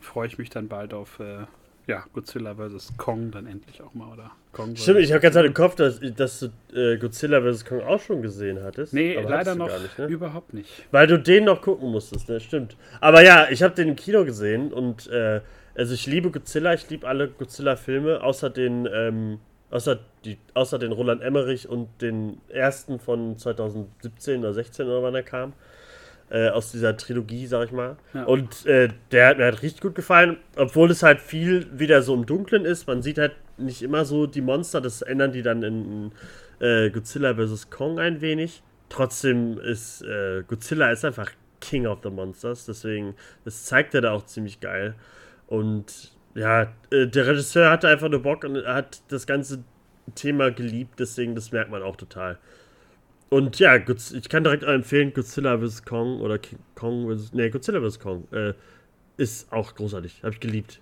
[0.00, 1.46] freue ich mich dann bald auf äh,
[1.86, 2.94] ja, Godzilla vs.
[2.98, 4.30] Kong dann endlich auch mal, oder?
[4.52, 7.64] Kong Stimmt, ich habe ganz im Kopf, dass, dass du äh, Godzilla vs.
[7.64, 8.92] Kong auch schon gesehen hattest.
[8.92, 10.06] Nee, leider noch nicht, ne?
[10.06, 10.84] überhaupt nicht.
[10.90, 12.40] Weil du den noch gucken musstest, ne?
[12.40, 12.76] Stimmt.
[13.00, 15.40] Aber ja, ich habe den im Kino gesehen und äh,
[15.74, 19.38] also ich liebe Godzilla, ich liebe alle Godzilla-Filme, außer den ähm,
[19.70, 25.14] Außer, die, außer den Roland Emmerich und den ersten von 2017 oder 16 oder wann
[25.14, 25.52] er kam.
[26.30, 27.96] Äh, aus dieser Trilogie, sag ich mal.
[28.12, 28.24] Ja.
[28.24, 32.14] Und äh, der hat mir halt richtig gut gefallen, obwohl es halt viel wieder so
[32.14, 32.86] im Dunklen ist.
[32.86, 36.12] Man sieht halt nicht immer so die Monster, das ändern die dann in,
[36.60, 37.70] in äh, Godzilla vs.
[37.70, 38.62] Kong ein wenig.
[38.90, 43.14] Trotzdem ist äh, Godzilla ist einfach King of the Monsters, deswegen,
[43.44, 44.94] das zeigt er da auch ziemlich geil.
[45.46, 49.64] Und ja, äh, der Regisseur hatte einfach nur Bock und hat das ganze
[50.14, 52.38] Thema geliebt, deswegen, das merkt man auch total.
[53.30, 55.84] Und ja, ich kann direkt empfehlen, Godzilla vs.
[55.84, 57.32] Kong oder King Kong vs.
[57.34, 58.00] Nee, Godzilla vs.
[58.00, 58.54] Kong äh,
[59.18, 60.22] ist auch großartig.
[60.22, 60.80] Habe ich geliebt.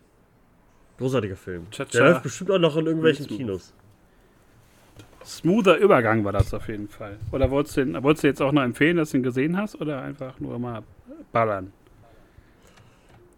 [0.99, 1.67] Großartiger Film.
[1.71, 1.93] Cha -cha.
[1.93, 3.75] Der läuft bestimmt auch noch in irgendwelchen Kinos.
[5.25, 7.17] Smoother Übergang war das auf jeden Fall.
[7.33, 9.81] Oder wolltest du, den, wolltest du jetzt auch noch empfehlen, dass du ihn gesehen hast?
[9.81, 10.85] Oder einfach nur mal
[11.33, 11.73] ballern?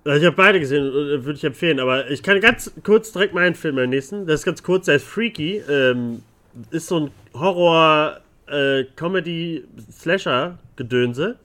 [0.05, 3.55] Ich habe beide gesehen, äh, würde ich empfehlen, aber ich kann ganz kurz direkt meinen
[3.55, 4.27] Film meinen nächsten.
[4.27, 5.63] Das ist ganz kurz, der ist Freaky.
[5.69, 6.23] Ähm,
[6.71, 11.37] ist so ein Horror, äh, Comedy, Slasher-Gedönse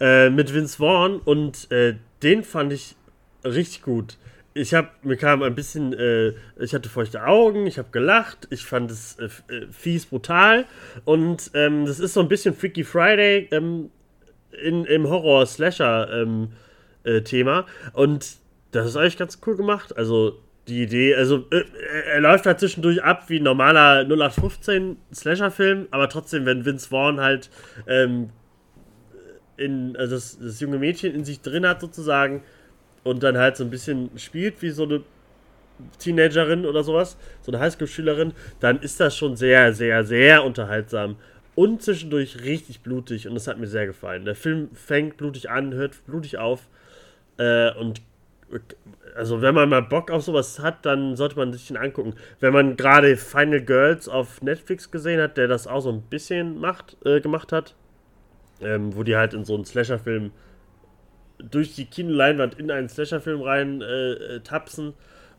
[0.00, 2.96] äh, mit Vince Vaughn und äh, den fand ich
[3.44, 4.18] richtig gut.
[4.54, 8.64] Ich habe mir kam ein bisschen, äh, ich hatte feuchte Augen, ich habe gelacht, ich
[8.64, 9.28] fand es äh,
[9.70, 10.66] fies brutal
[11.04, 13.90] und ähm, das ist so ein bisschen Freaky Friday ähm,
[14.62, 16.52] in, im Horror-Slasher- ähm,
[17.04, 17.62] äh.
[17.92, 18.36] Und
[18.70, 19.96] das ist eigentlich ganz cool gemacht.
[19.96, 21.64] Also die Idee, also äh,
[22.12, 27.20] er läuft halt zwischendurch ab wie ein normaler 0815 Slasher-Film, aber trotzdem, wenn Vince Vaughn
[27.20, 27.50] halt
[27.88, 28.30] ähm,
[29.56, 32.42] in, also das, das, junge Mädchen in sich drin hat sozusagen
[33.02, 35.02] und dann halt so ein bisschen spielt wie so eine
[35.98, 41.16] Teenagerin oder sowas, so eine Highschool-Schülerin, dann ist das schon sehr, sehr, sehr unterhaltsam
[41.56, 44.24] und zwischendurch richtig blutig und das hat mir sehr gefallen.
[44.24, 46.68] Der Film fängt blutig an, hört blutig auf
[47.36, 48.00] äh, und
[49.14, 52.14] also wenn man mal Bock auf sowas hat, dann sollte man sich den angucken.
[52.40, 56.58] Wenn man gerade Final Girls auf Netflix gesehen hat, der das auch so ein bisschen
[56.58, 57.74] macht, äh, gemacht hat,
[58.60, 60.32] ähm, wo die halt in so einen Slasher-Film
[61.38, 64.94] durch die Kinoleinwand in einen Slasher-Film rein äh, äh, tapsen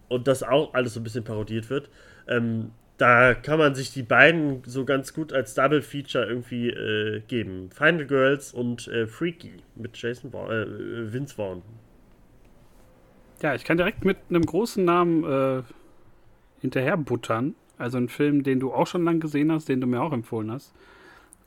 [0.10, 1.89] und das auch alles so ein bisschen parodiert wird.
[2.28, 7.21] Ähm, da kann man sich die beiden so ganz gut als Double Feature irgendwie äh,
[7.28, 7.69] geben.
[7.71, 11.63] Final Girls und äh, Freaky mit Jason Vaughn, äh, Vince Vaughn.
[13.43, 15.63] Ja, ich kann direkt mit einem großen Namen äh,
[16.62, 17.56] hinterher buttern.
[17.77, 20.49] Also ein Film, den du auch schon lange gesehen hast, den du mir auch empfohlen
[20.49, 20.73] hast.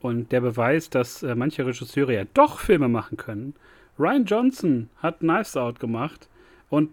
[0.03, 3.55] Und der beweist, dass äh, manche Regisseure ja doch Filme machen können.
[3.99, 6.29] Ryan Johnson hat Knives Out gemacht
[6.69, 6.91] und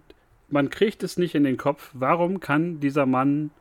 [0.47, 3.51] man kriegt es nicht in den Kopf, warum kann dieser Mann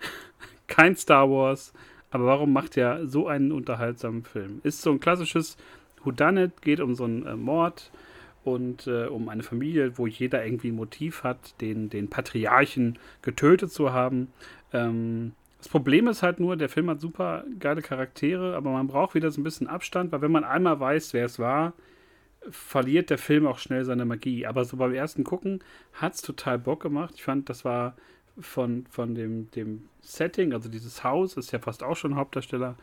[0.66, 1.72] kein Star Wars,
[2.10, 4.60] Aber warum macht er so einen unterhaltsamen Film?
[4.64, 5.58] Ist so ein klassisches
[6.02, 7.92] Whodunit, geht um so einen äh, Mord
[8.52, 13.72] und äh, um eine Familie, wo jeder irgendwie ein Motiv hat, den, den Patriarchen getötet
[13.72, 14.28] zu haben.
[14.72, 19.14] Ähm, das Problem ist halt nur, der Film hat super geile Charaktere, aber man braucht
[19.14, 21.72] wieder so ein bisschen Abstand, weil wenn man einmal weiß, wer es war,
[22.50, 24.46] verliert der Film auch schnell seine Magie.
[24.46, 25.60] Aber so beim ersten Gucken
[25.92, 27.14] hat es total Bock gemacht.
[27.16, 27.96] Ich fand, das war
[28.38, 32.76] von, von dem, dem Setting, also dieses Haus, ist ja fast auch schon Hauptdarsteller,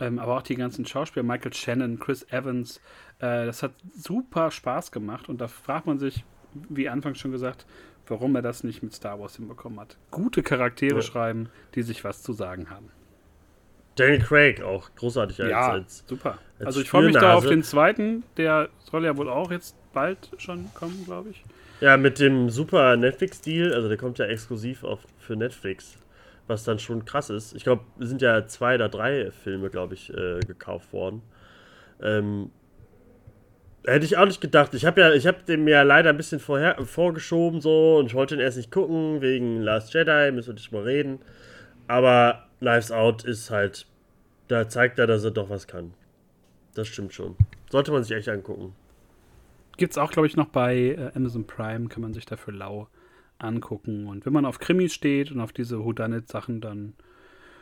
[0.00, 2.78] ähm, aber auch die ganzen Schauspieler, Michael Shannon, Chris Evans,
[3.18, 6.24] äh, das hat super Spaß gemacht und da fragt man sich,
[6.68, 7.66] wie anfangs schon gesagt,
[8.06, 9.96] warum er das nicht mit Star Wars hinbekommen hat.
[10.10, 11.02] Gute Charaktere ja.
[11.02, 12.90] schreiben, die sich was zu sagen haben.
[13.96, 16.38] Daniel Craig auch großartig als, ja, als super.
[16.58, 19.76] Als also ich freue mich da auf den zweiten, der soll ja wohl auch jetzt
[19.92, 21.44] bald schon kommen, glaube ich.
[21.80, 25.98] Ja, mit dem super Netflix-Deal, also der kommt ja exklusiv auf, für Netflix,
[26.50, 27.54] was dann schon krass ist.
[27.54, 31.22] Ich glaube, es sind ja zwei oder drei Filme, glaube ich, äh, gekauft worden.
[32.02, 32.50] Ähm,
[33.86, 34.74] hätte ich auch nicht gedacht.
[34.74, 38.14] Ich habe ja, ich habe dem ja leider ein bisschen vorher, vorgeschoben so und ich
[38.14, 41.20] wollte ihn erst nicht gucken wegen Last Jedi, müssen wir nicht mal reden.
[41.88, 43.86] Aber Lives Out ist halt,
[44.48, 45.94] da zeigt er, dass er doch was kann.
[46.74, 47.36] Das stimmt schon.
[47.70, 48.74] Sollte man sich echt angucken.
[49.76, 52.88] Gibt es auch, glaube ich, noch bei äh, Amazon Prime, kann man sich dafür lau
[53.42, 54.06] angucken.
[54.06, 56.94] Und wenn man auf Krimis steht und auf diese Houdanet-Sachen, dann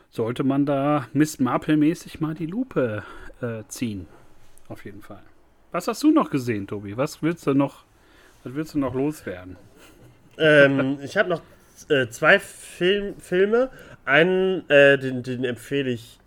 [0.09, 3.03] sollte man da Miss Marple-mäßig mal die Lupe
[3.41, 4.07] äh, ziehen.
[4.67, 5.21] Auf jeden Fall.
[5.71, 6.97] Was hast du noch gesehen, Tobi?
[6.97, 7.83] Was willst du noch,
[8.43, 9.55] was willst du noch loswerden?
[10.37, 11.41] Ähm, ich habe noch
[11.89, 13.69] äh, zwei Film, Filme.
[14.05, 16.19] Einen, äh, den, den empfehle ich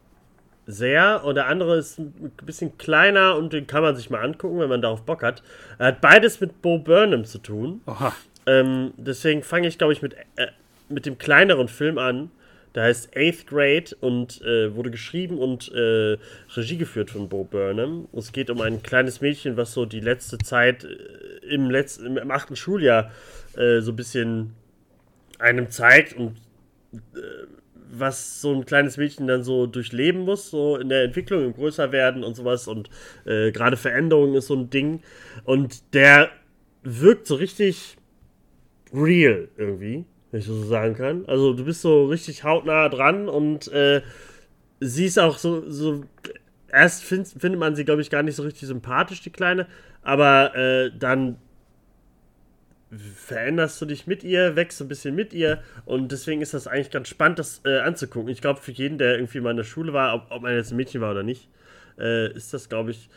[0.66, 4.60] sehr und der andere ist ein bisschen kleiner und den kann man sich mal angucken,
[4.60, 5.42] wenn man darauf Bock hat.
[5.78, 7.80] Er hat beides mit Bo Burnham zu tun.
[8.46, 10.48] Ähm, deswegen fange ich, glaube ich, mit, äh,
[10.88, 12.30] mit dem kleineren Film an.
[12.74, 16.16] Der heißt Eighth Grade und äh, wurde geschrieben und äh,
[16.54, 18.08] Regie geführt von Bo Burnham.
[18.16, 22.30] Es geht um ein kleines Mädchen, was so die letzte Zeit äh, im, letzten, im,
[22.30, 23.10] achten Schuljahr
[23.56, 24.54] äh, so ein bisschen
[25.38, 26.38] einem zeigt und
[26.94, 27.18] äh,
[27.94, 31.92] was so ein kleines Mädchen dann so durchleben muss, so in der Entwicklung, im größer
[31.92, 32.66] werden und sowas.
[32.66, 32.88] Und
[33.26, 35.02] gerade Veränderung ist so ein Ding.
[35.44, 36.30] Und der
[36.82, 37.98] wirkt so richtig
[38.92, 41.24] real irgendwie, wenn ich so sagen kann.
[41.26, 44.02] Also du bist so richtig hautnah dran und äh,
[44.80, 46.04] sie ist auch so, so
[46.70, 49.66] erst find, findet man sie, glaube ich, gar nicht so richtig sympathisch, die Kleine.
[50.02, 51.38] Aber äh, dann
[53.16, 56.90] veränderst du dich mit ihr, wächst ein bisschen mit ihr und deswegen ist das eigentlich
[56.90, 58.28] ganz spannend, das äh, anzugucken.
[58.28, 60.72] Ich glaube, für jeden, der irgendwie mal in der Schule war, ob, ob man jetzt
[60.72, 61.48] ein Mädchen war oder nicht,
[61.98, 63.08] äh, ist das, glaube ich,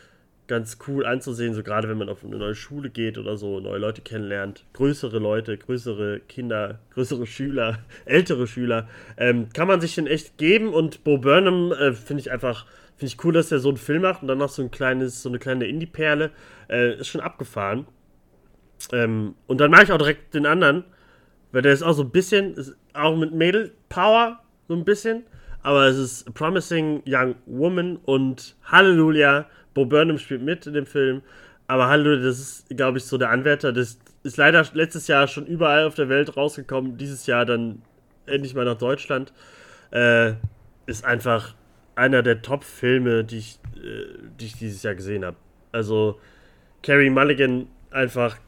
[0.48, 3.78] ganz cool anzusehen, so gerade wenn man auf eine neue Schule geht oder so, neue
[3.78, 10.06] Leute kennenlernt, größere Leute, größere Kinder, größere Schüler, ältere Schüler, ähm, kann man sich den
[10.06, 13.68] echt geben und Bo Burnham äh, finde ich einfach, finde ich cool, dass er so
[13.68, 16.30] einen Film macht und dann noch so ein kleines, so eine kleine Indie-Perle,
[16.68, 17.86] äh, ist schon abgefahren.
[18.92, 20.84] Ähm, und dann mache ich auch direkt den anderen,
[21.52, 22.54] weil der ist auch so ein bisschen,
[22.92, 25.24] auch mit Mädel-Power, so ein bisschen.
[25.62, 29.46] Aber es ist Promising Young Woman und Halleluja.
[29.76, 31.20] Bo Burnham spielt mit in dem Film.
[31.66, 33.72] Aber Halleluja, das ist, glaube ich, so der Anwärter.
[33.74, 36.96] Das ist leider letztes Jahr schon überall auf der Welt rausgekommen.
[36.96, 37.82] Dieses Jahr dann
[38.24, 39.34] endlich mal nach Deutschland.
[39.90, 40.32] Äh,
[40.86, 41.54] ist einfach
[41.94, 44.06] einer der Top-Filme, die äh,
[44.40, 45.36] die ich dieses Jahr gesehen habe.
[45.72, 46.18] Also,
[46.82, 48.38] Carrie Mulligan einfach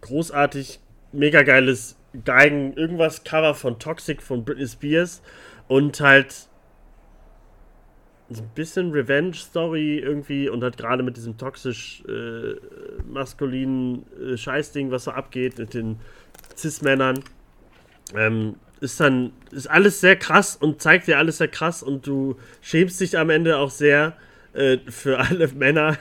[0.00, 0.80] großartig,
[1.12, 5.22] mega geiles Geigen, irgendwas Cover von Toxic von Britney Spears
[5.66, 6.48] und halt
[8.30, 12.56] so ein bisschen Revenge-Story irgendwie und halt gerade mit diesem toxisch äh,
[13.10, 15.96] maskulinen äh, Scheißding, was so abgeht mit den
[16.56, 17.20] Cis-Männern.
[18.14, 22.36] Ähm, ist dann, ist alles sehr krass und zeigt dir alles sehr krass und du
[22.60, 24.16] schämst dich am Ende auch sehr
[24.52, 25.96] äh, für alle Männer,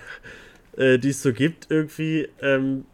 [0.75, 2.27] äh, die es so gibt irgendwie.
[2.41, 2.85] Ähm,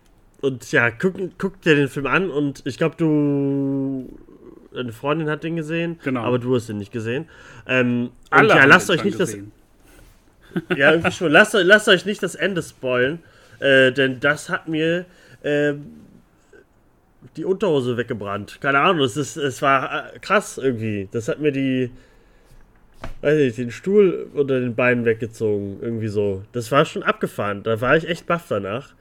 [0.41, 4.09] und ja, guck, guck dir den Film an und ich glaube, du.
[4.73, 6.21] Deine Freundin hat den gesehen, genau.
[6.21, 7.27] aber du hast ihn nicht gesehen.
[7.67, 9.51] Ähm, und ja, lasst euch nicht gesehen.
[10.53, 10.63] das.
[10.77, 11.31] ja, irgendwie schon.
[11.31, 13.19] Lasst, lasst euch nicht das Ende spoilen,
[13.59, 15.05] äh, denn das hat mir
[15.41, 15.73] äh,
[17.35, 18.59] die Unterhose weggebrannt.
[18.61, 21.07] Keine Ahnung, es, ist, es war äh, krass irgendwie.
[21.11, 21.91] Das hat mir die,
[23.21, 25.79] weiß nicht, den Stuhl unter den Beinen weggezogen.
[25.81, 26.43] Irgendwie so.
[26.51, 27.63] Das war schon abgefahren.
[27.63, 28.93] Da war ich echt baff danach.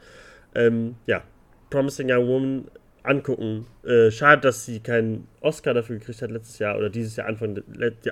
[0.54, 1.22] Ähm, ja,
[1.70, 2.64] Promising Young Woman
[3.02, 3.66] angucken.
[3.84, 7.62] Äh, schade, dass sie keinen Oscar dafür gekriegt hat letztes Jahr oder dieses Jahr, Anfang,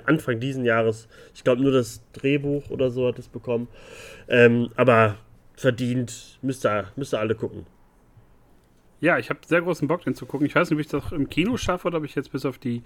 [0.05, 1.07] Anfang diesen Jahres.
[1.33, 3.67] Ich glaube, nur das Drehbuch oder so hat es bekommen.
[4.27, 5.17] Ähm, aber
[5.55, 7.65] verdient, müsst ihr, müsst ihr alle gucken.
[8.99, 10.45] Ja, ich habe sehr großen Bock, den zu gucken.
[10.45, 12.57] Ich weiß nicht, ob ich das im Kino schaffe oder ob ich jetzt bis auf
[12.57, 12.83] die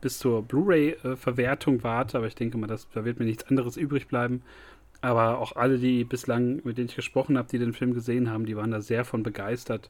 [0.00, 4.06] bis zur Blu-ray-Verwertung warte, aber ich denke mal, das, da wird mir nichts anderes übrig
[4.06, 4.42] bleiben.
[5.00, 8.44] Aber auch alle, die bislang, mit denen ich gesprochen habe, die den Film gesehen haben,
[8.44, 9.88] die waren da sehr von begeistert.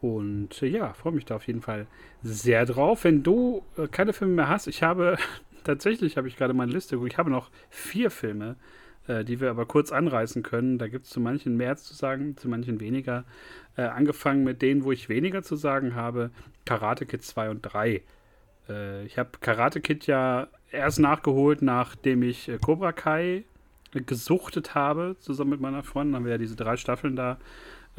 [0.00, 1.86] Und äh, ja, freue mich da auf jeden Fall
[2.22, 3.04] sehr drauf.
[3.04, 5.16] Wenn du äh, keine Filme mehr hast, ich habe
[5.64, 8.56] tatsächlich, habe ich gerade meine Liste ich habe noch vier Filme,
[9.06, 10.78] äh, die wir aber kurz anreißen können.
[10.78, 13.24] Da gibt es zu manchen mehr zu sagen, zu manchen weniger.
[13.78, 16.30] Angefangen mit denen, wo ich weniger zu sagen habe,
[16.64, 18.00] Karate Kid 2 und 3.
[18.70, 23.44] Äh, ich habe Karate Kid ja erst nachgeholt, nachdem ich Cobra Kai
[23.92, 26.16] gesuchtet habe, zusammen mit meiner Freundin.
[26.16, 27.38] Haben wir ja diese drei Staffeln da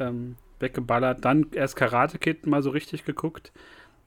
[0.00, 1.24] ähm, weggeballert.
[1.24, 3.52] Dann erst Karate Kid mal so richtig geguckt.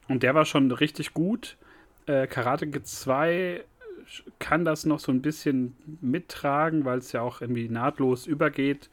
[0.07, 1.57] Und der war schon richtig gut.
[2.05, 3.63] Äh, Karate Kid 2
[4.39, 8.89] kann das noch so ein bisschen mittragen, weil es ja auch irgendwie nahtlos übergeht.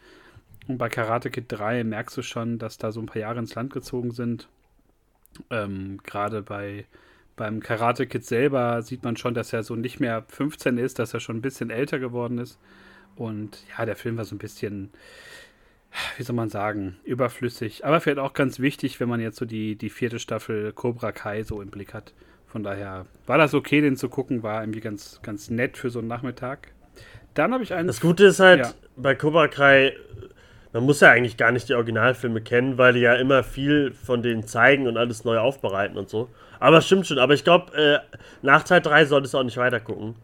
[0.69, 3.55] Und bei Karate Kid 3 merkst du schon, dass da so ein paar Jahre ins
[3.55, 4.49] Land gezogen sind.
[5.51, 6.85] Ähm, Gerade bei
[7.39, 11.15] beim Karate Kid selber sieht man schon, dass er so nicht mehr 15 ist, dass
[11.15, 12.59] er schon ein bisschen älter geworden ist.
[13.17, 14.91] Und ja, der Film war so ein bisschen,
[16.17, 17.85] wie soll man sagen, überflüssig.
[17.85, 21.43] Aber vielleicht auch ganz wichtig, wenn man jetzt so die, die vierte Staffel Cobra Kai
[21.43, 22.13] so im Blick hat.
[22.47, 25.99] Von daher war das okay, den zu gucken, war irgendwie ganz, ganz nett für so
[25.99, 26.69] einen Nachmittag.
[27.35, 27.87] Dann habe ich einen.
[27.87, 28.73] Das Gute ist halt, ja.
[28.97, 29.95] bei Cobra Kai,
[30.73, 34.23] man muss ja eigentlich gar nicht die Originalfilme kennen, weil die ja immer viel von
[34.23, 36.29] denen zeigen und alles neu aufbereiten und so.
[36.59, 39.81] Aber stimmt schon, aber ich glaube, äh, nach Teil 3 solltest du auch nicht weiter
[39.81, 40.17] gucken.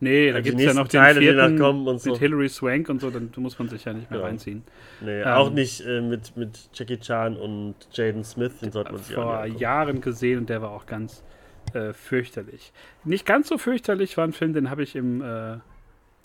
[0.00, 2.10] Nee, da gibt es ja noch den Teile, vierten kommen und so.
[2.10, 4.26] mit Hilary Swank und so, dann muss man sich ja nicht mehr ja.
[4.26, 4.62] reinziehen.
[5.00, 9.02] Nee, ähm, auch nicht äh, mit, mit Jackie Chan und Jaden Smith, den sollte man
[9.02, 11.22] sich Vor Jahren gesehen und der war auch ganz
[11.72, 12.72] äh, fürchterlich.
[13.04, 15.62] Nicht ganz so fürchterlich war ein Film, den habe ich im, äh, ja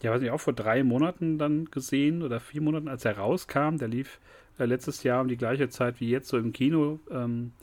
[0.03, 3.77] weiß nicht, auch vor drei Monaten dann gesehen oder vier Monaten, als er rauskam.
[3.77, 4.19] Der lief
[4.57, 6.99] äh, letztes Jahr um die gleiche Zeit wie jetzt so im Kino.
[7.11, 7.53] Ähm,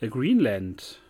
[0.00, 1.00] Greenland.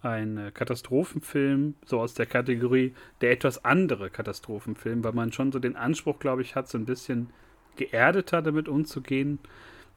[0.00, 5.58] Ein äh, Katastrophenfilm, so aus der Kategorie der etwas andere Katastrophenfilm, weil man schon so
[5.58, 7.30] den Anspruch, glaube ich, hat, so ein bisschen
[7.76, 9.38] geerdeter damit umzugehen.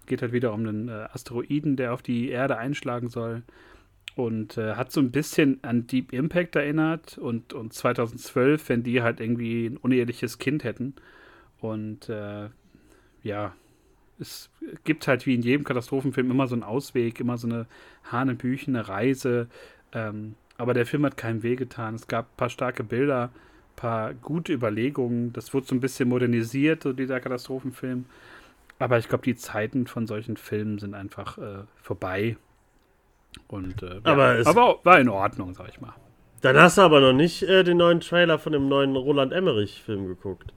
[0.08, 3.44] Geht halt wieder um einen äh, Asteroiden, der auf die Erde einschlagen soll
[4.16, 9.02] und äh, hat so ein bisschen an Deep Impact erinnert und, und 2012, wenn die
[9.02, 10.96] halt irgendwie ein uneheliches Kind hätten.
[11.60, 12.50] Und äh,
[13.24, 13.56] ja,
[14.20, 14.50] es
[14.84, 17.68] gibt halt wie in jedem Katastrophenfilm immer so einen Ausweg, immer so eine
[18.12, 19.48] hanebüchene Reise.
[19.94, 21.96] Ähm, aber der Film hat keinem wehgetan.
[21.96, 25.34] Es gab ein paar starke Bilder, ein paar gute Überlegungen.
[25.34, 28.06] Das wurde so ein bisschen modernisiert, so dieser Katastrophenfilm.
[28.80, 32.38] Aber ich glaube, die Zeiten von solchen Filmen sind einfach äh, vorbei.
[33.48, 35.94] Und, äh, aber, ja, aber war in Ordnung, sag ich mal.
[36.42, 40.08] Dann hast du aber noch nicht äh, den neuen Trailer von dem neuen Roland Emmerich-Film
[40.08, 40.52] geguckt.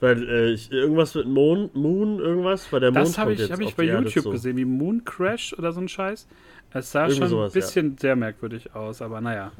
[0.00, 3.60] Weil äh, ich, irgendwas mit Moon, Moon, irgendwas, weil der Mond Das habe ich, hab
[3.60, 4.30] ich bei YouTube so.
[4.30, 6.28] gesehen, wie Moon Crash oder so ein Scheiß.
[6.72, 7.96] Es sah Irgendwie schon sowas, ein bisschen ja.
[8.00, 9.52] sehr merkwürdig aus, aber naja.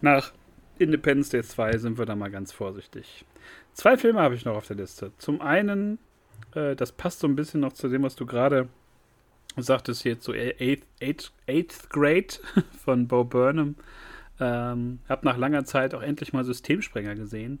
[0.00, 0.32] Nach
[0.78, 3.24] Independence Day 2 sind wir da mal ganz vorsichtig.
[3.72, 5.12] Zwei Filme habe ich noch auf der Liste.
[5.18, 5.98] Zum einen,
[6.54, 8.68] äh, das passt so ein bisschen noch zu dem, was du gerade
[9.56, 12.34] sagtest jetzt so Eighth, Eighth, Eighth Grade
[12.84, 13.76] von Bo Burnham.
[14.38, 17.58] Ähm, hab nach langer Zeit auch endlich mal Systemsprenger gesehen.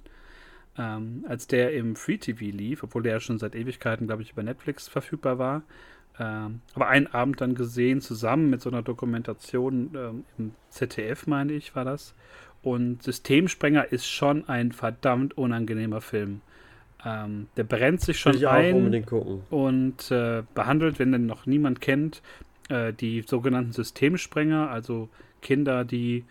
[0.78, 4.32] Ähm, als der im Free TV lief, obwohl der ja schon seit Ewigkeiten, glaube ich,
[4.32, 5.62] über Netflix verfügbar war.
[6.18, 11.52] Ähm, aber einen Abend dann gesehen, zusammen mit so einer Dokumentation ähm, im ZDF, meine
[11.52, 12.14] ich, war das.
[12.62, 16.40] Und Systemsprenger ist schon ein verdammt unangenehmer Film.
[17.04, 19.04] Ähm, der brennt sich schon ein
[19.50, 22.22] und äh, behandelt, wenn den noch niemand kennt,
[22.68, 25.08] äh, die sogenannten Systemsprenger, also
[25.42, 26.24] Kinder, die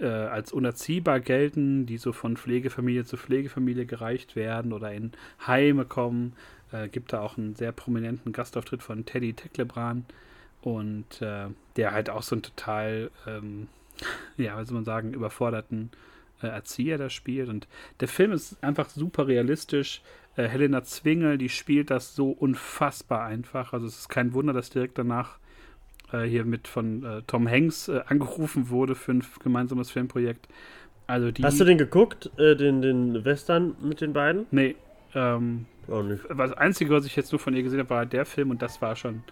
[0.00, 5.12] äh, als unerziehbar gelten, die so von Pflegefamilie zu Pflegefamilie gereicht werden oder in
[5.46, 6.34] Heime kommen.
[6.72, 10.04] Äh, gibt da auch einen sehr prominenten Gastauftritt von Teddy Tecklebran
[10.62, 13.68] und äh, der halt auch so einen total, ähm,
[14.36, 15.90] ja, wie soll man sagen, überforderten
[16.42, 17.48] äh, Erzieher da spielt.
[17.48, 17.68] Und
[18.00, 20.02] der Film ist einfach super realistisch.
[20.36, 23.72] Äh, Helena Zwingel, die spielt das so unfassbar einfach.
[23.72, 25.38] Also es ist kein Wunder, dass direkt danach
[26.12, 30.48] äh, hier mit von äh, Tom Hanks äh, angerufen wurde für ein gemeinsames Filmprojekt.
[31.06, 34.46] Also die, Hast du den geguckt, äh, den, den Western mit den beiden?
[34.50, 34.74] Nee.
[35.14, 36.22] Ähm, Auch nicht.
[36.28, 38.82] Das Einzige, was ich jetzt nur von ihr gesehen habe, war der Film und das
[38.82, 39.22] war schon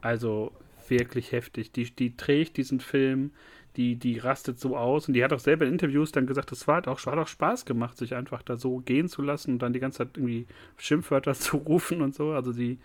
[0.00, 0.52] also
[0.88, 1.72] wirklich heftig.
[1.72, 3.30] Die, die trägt diesen Film
[3.76, 6.68] die, die rastet so aus und die hat auch selber in Interviews dann gesagt, das
[6.68, 9.58] war halt auch, hat auch Spaß gemacht, sich einfach da so gehen zu lassen und
[9.60, 10.46] dann die ganze Zeit irgendwie
[10.76, 12.32] Schimpfwörter zu rufen und so.
[12.32, 12.78] Also die,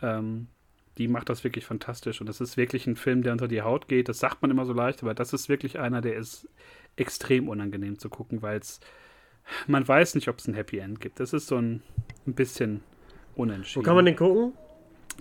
[0.00, 0.46] ähm,
[0.98, 3.88] die macht das wirklich fantastisch und das ist wirklich ein Film, der unter die Haut
[3.88, 4.08] geht.
[4.08, 6.48] Das sagt man immer so leicht, aber das ist wirklich einer, der ist
[6.96, 8.80] extrem unangenehm zu gucken, weil es,
[9.68, 11.20] man weiß nicht, ob es ein Happy End gibt.
[11.20, 11.82] Das ist so ein,
[12.26, 12.82] ein bisschen
[13.36, 13.84] unentschieden.
[13.84, 14.52] Wo kann man den gucken?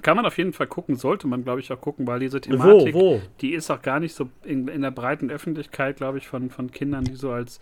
[0.02, 2.94] Kann man auf jeden Fall gucken, sollte man, glaube ich, auch gucken, weil diese Thematik,
[2.94, 3.22] Wo, wo?
[3.42, 6.72] die ist auch gar nicht so in, in der breiten Öffentlichkeit, glaube ich, von, von
[6.72, 7.60] Kindern, die so als,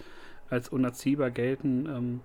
[0.50, 1.86] als unerziehbar gelten.
[1.86, 2.20] Ähm,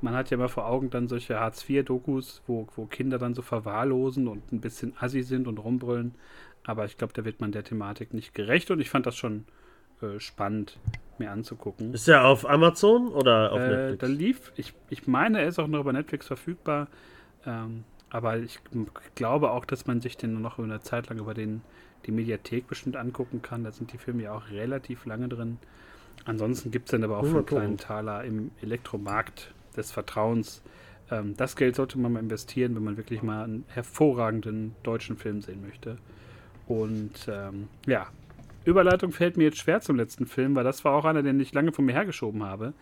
[0.00, 4.28] man hat ja immer vor Augen dann solche Hartz-IV-Dokus, wo, wo Kinder dann so verwahrlosen
[4.28, 6.14] und ein bisschen assi sind und rumbrüllen.
[6.64, 9.46] Aber ich glaube, da wird man der Thematik nicht gerecht und ich fand das schon
[10.02, 10.78] äh, spannend,
[11.18, 11.92] mir anzugucken.
[11.94, 13.98] Ist der auf Amazon oder auf Äh, Netflix?
[14.00, 16.88] da lief, ich, ich meine, er ist auch noch über Netflix verfügbar.
[17.46, 18.58] Ähm, aber ich
[19.14, 21.62] glaube auch, dass man sich den noch eine Zeit lang über den,
[22.06, 23.64] die Mediathek bestimmt angucken kann.
[23.64, 25.58] Da sind die Filme ja auch relativ lange drin.
[26.24, 27.58] Ansonsten gibt es dann aber auch Mal für einen gucken.
[27.58, 30.62] kleinen Taler im Elektromarkt des Vertrauens.
[31.10, 35.40] Ähm, das Geld sollte man mal investieren, wenn man wirklich mal einen hervorragenden deutschen Film
[35.40, 35.96] sehen möchte.
[36.66, 38.08] Und ähm, ja,
[38.64, 41.54] Überleitung fällt mir jetzt schwer zum letzten Film, weil das war auch einer, den ich
[41.54, 42.74] lange von mir hergeschoben habe.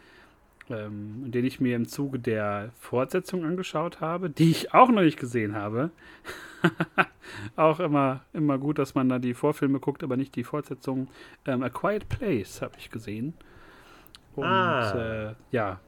[0.68, 5.16] Ähm, den ich mir im Zuge der Fortsetzung angeschaut habe, die ich auch noch nicht
[5.20, 5.90] gesehen habe.
[7.56, 11.06] auch immer, immer gut, dass man da die Vorfilme guckt, aber nicht die Fortsetzung.
[11.44, 13.34] Ähm, A Quiet Place habe ich gesehen.
[14.34, 15.28] Und Ah.
[15.30, 15.78] äh, ja,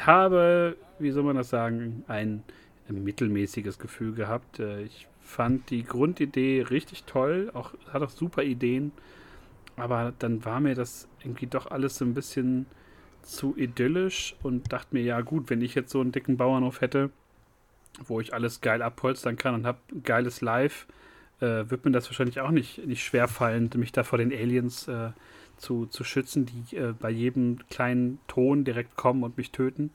[0.00, 2.42] habe, wie soll man das sagen, ein,
[2.88, 4.58] mittelmäßiges Gefühl gehabt.
[4.60, 8.92] Äh, ich fand die Grundidee richtig toll, auch, hat auch super Ideen.
[9.76, 12.66] Aber dann war mir das irgendwie doch alles so ein bisschen
[13.22, 17.10] zu idyllisch und dachte mir, ja gut, wenn ich jetzt so einen dicken Bauernhof hätte,
[18.06, 20.86] wo ich alles geil abholstern kann und habe geiles Live,
[21.40, 24.88] äh, wird mir das wahrscheinlich auch nicht, nicht schwer fallen, mich da vor den Aliens
[24.88, 25.10] äh,
[25.62, 29.90] zu, zu schützen, die äh, bei jedem kleinen Ton direkt kommen und mich töten.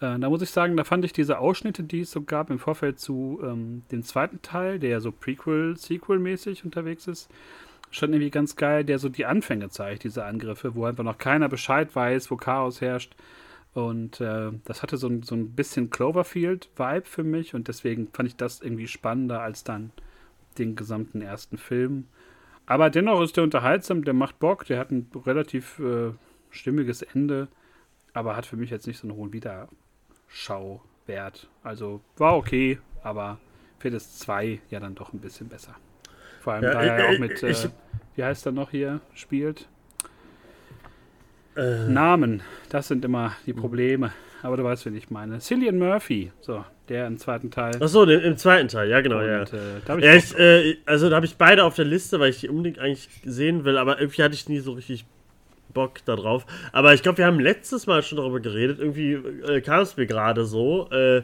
[0.00, 2.58] Äh, da muss ich sagen, da fand ich diese Ausschnitte, die es so gab im
[2.58, 7.30] Vorfeld zu ähm, dem zweiten Teil, der ja so Prequel-Sequel-mäßig unterwegs ist,
[7.90, 11.48] schon irgendwie ganz geil, der so die Anfänge zeigt, diese Angriffe, wo einfach noch keiner
[11.48, 13.14] Bescheid weiß, wo Chaos herrscht.
[13.72, 18.28] Und äh, das hatte so ein, so ein bisschen Cloverfield-Vibe für mich und deswegen fand
[18.28, 19.90] ich das irgendwie spannender als dann
[20.58, 22.06] den gesamten ersten Film.
[22.66, 26.12] Aber dennoch ist der unterhaltsam, der macht Bock, der hat ein relativ äh,
[26.50, 27.48] stimmiges Ende,
[28.14, 31.48] aber hat für mich jetzt nicht so einen hohen Wiederschauwert.
[31.62, 33.38] Also war okay, aber
[33.78, 35.74] für das 2 ja dann doch ein bisschen besser.
[36.40, 37.68] Vor allem Ja, da er ja auch mit, äh, ich-
[38.16, 39.68] wie heißt er noch hier, spielt.
[41.56, 44.12] Äh, Namen, das sind immer die Probleme.
[44.42, 45.38] Aber du weißt, wen ich meine.
[45.38, 47.82] Cillian Murphy, so, der im zweiten Teil.
[47.82, 49.40] Achso, im zweiten Teil, ja genau, ja.
[49.40, 51.84] Und, äh, da hab ich Ja, ich, äh, also da habe ich beide auf der
[51.86, 55.04] Liste, weil ich die unbedingt eigentlich sehen will, aber irgendwie hatte ich nie so richtig
[55.72, 56.46] Bock da drauf.
[56.72, 60.06] Aber ich glaube, wir haben letztes Mal schon darüber geredet, irgendwie äh, kam es mir
[60.06, 60.88] gerade so.
[60.90, 61.22] Äh,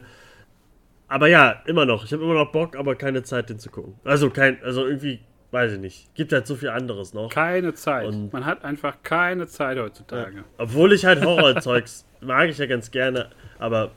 [1.07, 2.05] aber ja, immer noch.
[2.05, 3.95] Ich habe immer noch Bock, aber keine Zeit, den zu gucken.
[4.03, 5.19] Also kein, also irgendwie,
[5.51, 6.15] weiß ich nicht.
[6.15, 7.29] Gibt halt so viel anderes noch.
[7.29, 8.07] keine Zeit.
[8.07, 10.43] Und- Man hat einfach keine Zeit heutzutage.
[10.57, 13.91] Obwohl ich halt Horrorzeugs mag ich ja ganz gerne, aber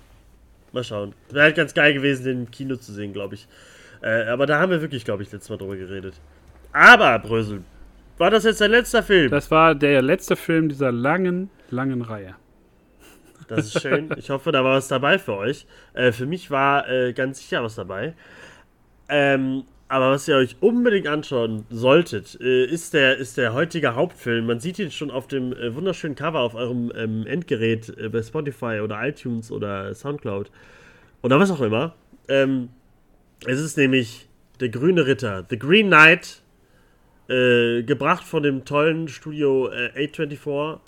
[0.74, 1.14] mal schauen.
[1.30, 3.48] Wäre halt ganz geil gewesen, den im Kino zu sehen, glaube ich.
[4.02, 6.14] Äh, aber da haben wir wirklich, glaube ich, letztes Mal drüber geredet.
[6.72, 7.62] Aber, Brösel,
[8.18, 9.30] war das jetzt dein letzter Film?
[9.30, 12.34] Das war der letzte Film dieser langen, langen Reihe.
[13.48, 14.10] Das ist schön.
[14.16, 15.66] Ich hoffe, da war was dabei für euch.
[15.92, 18.14] Äh, für mich war äh, ganz sicher was dabei.
[19.08, 24.46] Ähm, aber was ihr euch unbedingt anschauen solltet, äh, ist, der, ist der heutige Hauptfilm.
[24.46, 28.22] Man sieht ihn schon auf dem äh, wunderschönen Cover auf eurem ähm, Endgerät äh, bei
[28.22, 30.50] Spotify oder iTunes oder Soundcloud
[31.22, 31.94] oder was auch immer.
[32.28, 32.70] Ähm,
[33.46, 34.28] es ist nämlich
[34.60, 36.42] der grüne Ritter, The Green Knight,
[37.28, 40.80] äh, gebracht von dem tollen Studio äh, A24.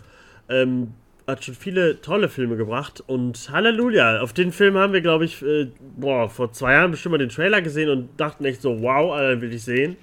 [0.48, 0.94] Ähm,
[1.26, 5.42] hat schon viele tolle Filme gebracht und Halleluja, auf den Film haben wir, glaube ich,
[5.42, 9.12] äh, boah, vor zwei Jahren bestimmt mal den Trailer gesehen und dachten echt so, wow,
[9.12, 9.96] Alter, will ich sehen.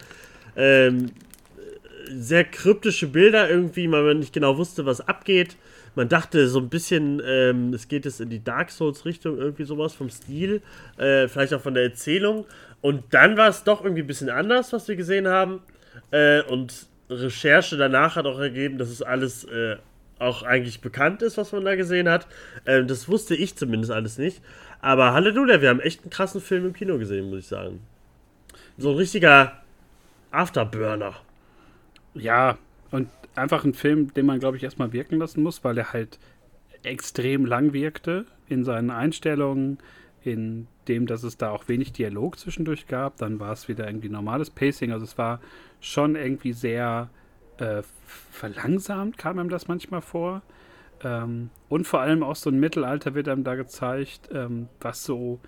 [0.56, 1.12] Ähm,
[2.10, 5.56] sehr kryptische Bilder irgendwie, weil man nicht genau wusste, was abgeht.
[5.96, 9.64] Man dachte so ein bisschen, ähm, es geht es in die Dark Souls Richtung, irgendwie
[9.64, 10.62] sowas vom Stil,
[10.98, 12.46] äh, vielleicht auch von der Erzählung.
[12.82, 15.62] Und dann war es doch irgendwie ein bisschen anders, was wir gesehen haben.
[16.12, 19.78] Äh, und Recherche danach hat auch ergeben, dass es alles äh,
[20.24, 22.28] auch eigentlich bekannt ist, was man da gesehen hat.
[22.66, 24.42] Ähm, das wusste ich zumindest alles nicht.
[24.82, 27.82] Aber Halleluja, wir haben echt einen krassen Film im Kino gesehen, muss ich sagen.
[28.78, 29.62] So ein richtiger
[30.32, 31.16] Afterburner.
[32.16, 32.58] Ja,
[32.92, 36.20] und einfach ein Film, den man, glaube ich, erstmal wirken lassen muss, weil er halt
[36.84, 39.78] extrem lang wirkte in seinen Einstellungen,
[40.24, 43.18] in dem, dass es da auch wenig Dialog zwischendurch gab.
[43.18, 44.92] Dann war es wieder irgendwie normales Pacing.
[44.92, 45.40] Also es war
[45.80, 47.10] schon irgendwie sehr
[47.58, 47.84] äh,
[48.32, 50.42] verlangsamt, kam einem das manchmal vor.
[51.04, 55.40] Ähm, und vor allem auch so ein Mittelalter wird einem da gezeigt, ähm, was so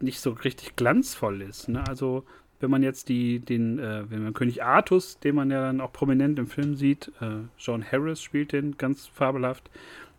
[0.00, 1.68] nicht so richtig glanzvoll ist.
[1.68, 1.84] Ne?
[1.86, 2.24] Also
[2.60, 5.92] wenn man jetzt die, den, äh, wenn man König Artus, den man ja dann auch
[5.92, 9.70] prominent im Film sieht, äh, John Harris spielt den ganz fabelhaft,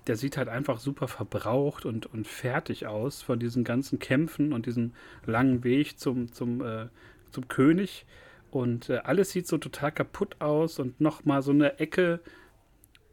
[0.08, 4.66] der sieht halt einfach super verbraucht und, und fertig aus von diesen ganzen Kämpfen und
[4.66, 4.94] diesem
[5.26, 6.88] langen Weg zum, zum, äh,
[7.32, 8.06] zum König
[8.52, 12.20] und äh, alles sieht so total kaputt aus und nochmal so eine Ecke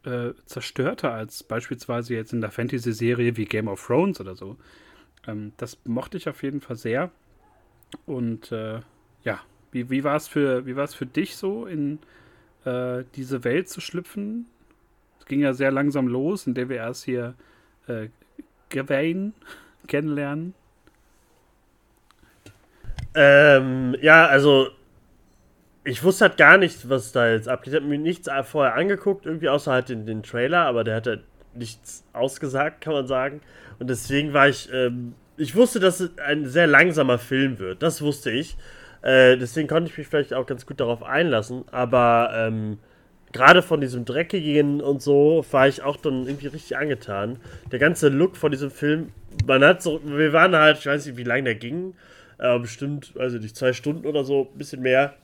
[0.03, 4.57] äh, zerstörter als beispielsweise jetzt in der Fantasy-Serie wie Game of Thrones oder so.
[5.25, 7.11] Ähm, das mochte ich auf jeden Fall sehr.
[8.05, 8.81] Und äh,
[9.23, 9.39] ja,
[9.71, 11.99] wie, wie war es für, für dich so, in
[12.65, 14.45] äh, diese Welt zu schlüpfen?
[15.19, 17.35] Es ging ja sehr langsam los, in der wir erst hier
[17.87, 18.09] äh,
[18.69, 19.33] Gawain
[19.87, 20.53] kennenlernen.
[23.15, 24.69] Ähm, ja, also
[25.83, 27.73] ich wusste halt gar nicht, was da jetzt abgeht.
[27.73, 31.07] Ich habe mir nichts vorher angeguckt, irgendwie außer halt den, den Trailer, aber der hat
[31.07, 31.23] halt
[31.53, 33.41] nichts ausgesagt, kann man sagen.
[33.79, 37.81] Und deswegen war ich, ähm, ich wusste, dass es ein sehr langsamer Film wird.
[37.81, 38.57] Das wusste ich.
[39.01, 41.63] Äh, deswegen konnte ich mich vielleicht auch ganz gut darauf einlassen.
[41.71, 42.79] Aber ähm,
[43.31, 47.37] gerade von diesem Dreckigen und so war ich auch dann irgendwie richtig angetan.
[47.71, 49.13] Der ganze Look von diesem Film,
[49.47, 51.95] man hat so, wir waren halt, ich weiß nicht, wie lange der ging,
[52.37, 55.15] äh, bestimmt, also nicht zwei Stunden oder so, ein bisschen mehr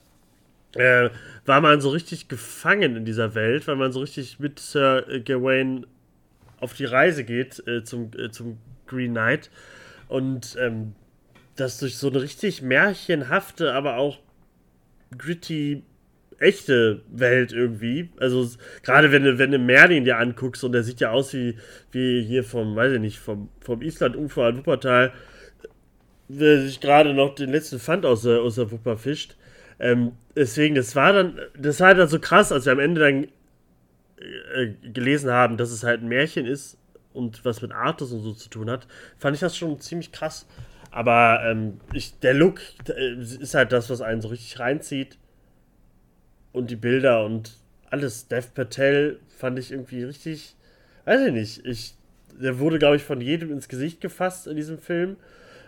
[0.78, 1.10] äh,
[1.44, 5.86] war man so richtig gefangen in dieser Welt, weil man so richtig mit Sir Gawain
[6.60, 9.50] auf die Reise geht äh, zum, äh, zum Green Knight.
[10.08, 10.94] Und ähm,
[11.56, 14.18] das durch so eine richtig märchenhafte, aber auch
[15.16, 15.82] gritty,
[16.38, 18.10] echte Welt irgendwie.
[18.18, 18.48] Also
[18.82, 21.56] gerade wenn du, wenn du Merlin dir anguckst und der sieht ja aus wie,
[21.92, 25.12] wie hier vom, weiß ich nicht, vom, vom Island-Ufer an Wuppertal,
[26.28, 29.36] der sich gerade noch den letzten Pfand aus der, aus der Wupper fischt.
[29.78, 33.24] Ähm, deswegen, das war dann, das war dann so krass, als wir am Ende dann
[34.54, 36.78] äh, gelesen haben, dass es halt ein Märchen ist
[37.12, 38.86] und was mit Artus und so zu tun hat,
[39.18, 40.46] fand ich das schon ziemlich krass.
[40.90, 45.18] Aber ähm, ich, der Look äh, ist halt das, was einen so richtig reinzieht.
[46.52, 47.58] Und die Bilder und
[47.90, 48.28] alles.
[48.28, 50.56] Dev Patel fand ich irgendwie richtig,
[51.04, 51.66] weiß ich nicht.
[51.66, 51.94] Ich,
[52.40, 55.16] der wurde, glaube ich, von jedem ins Gesicht gefasst in diesem Film.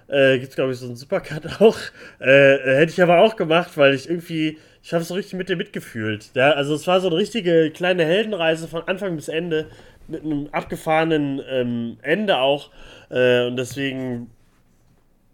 [0.09, 1.79] Äh, Gibt es, glaube ich, so einen Supercut auch.
[2.19, 5.57] Äh, hätte ich aber auch gemacht, weil ich irgendwie, ich habe so richtig mit dir
[5.57, 6.31] mitgefühlt.
[6.35, 9.67] Ja, also es war so eine richtige kleine Heldenreise von Anfang bis Ende
[10.09, 12.71] mit einem abgefahrenen ähm, Ende auch.
[13.11, 14.31] Äh, und deswegen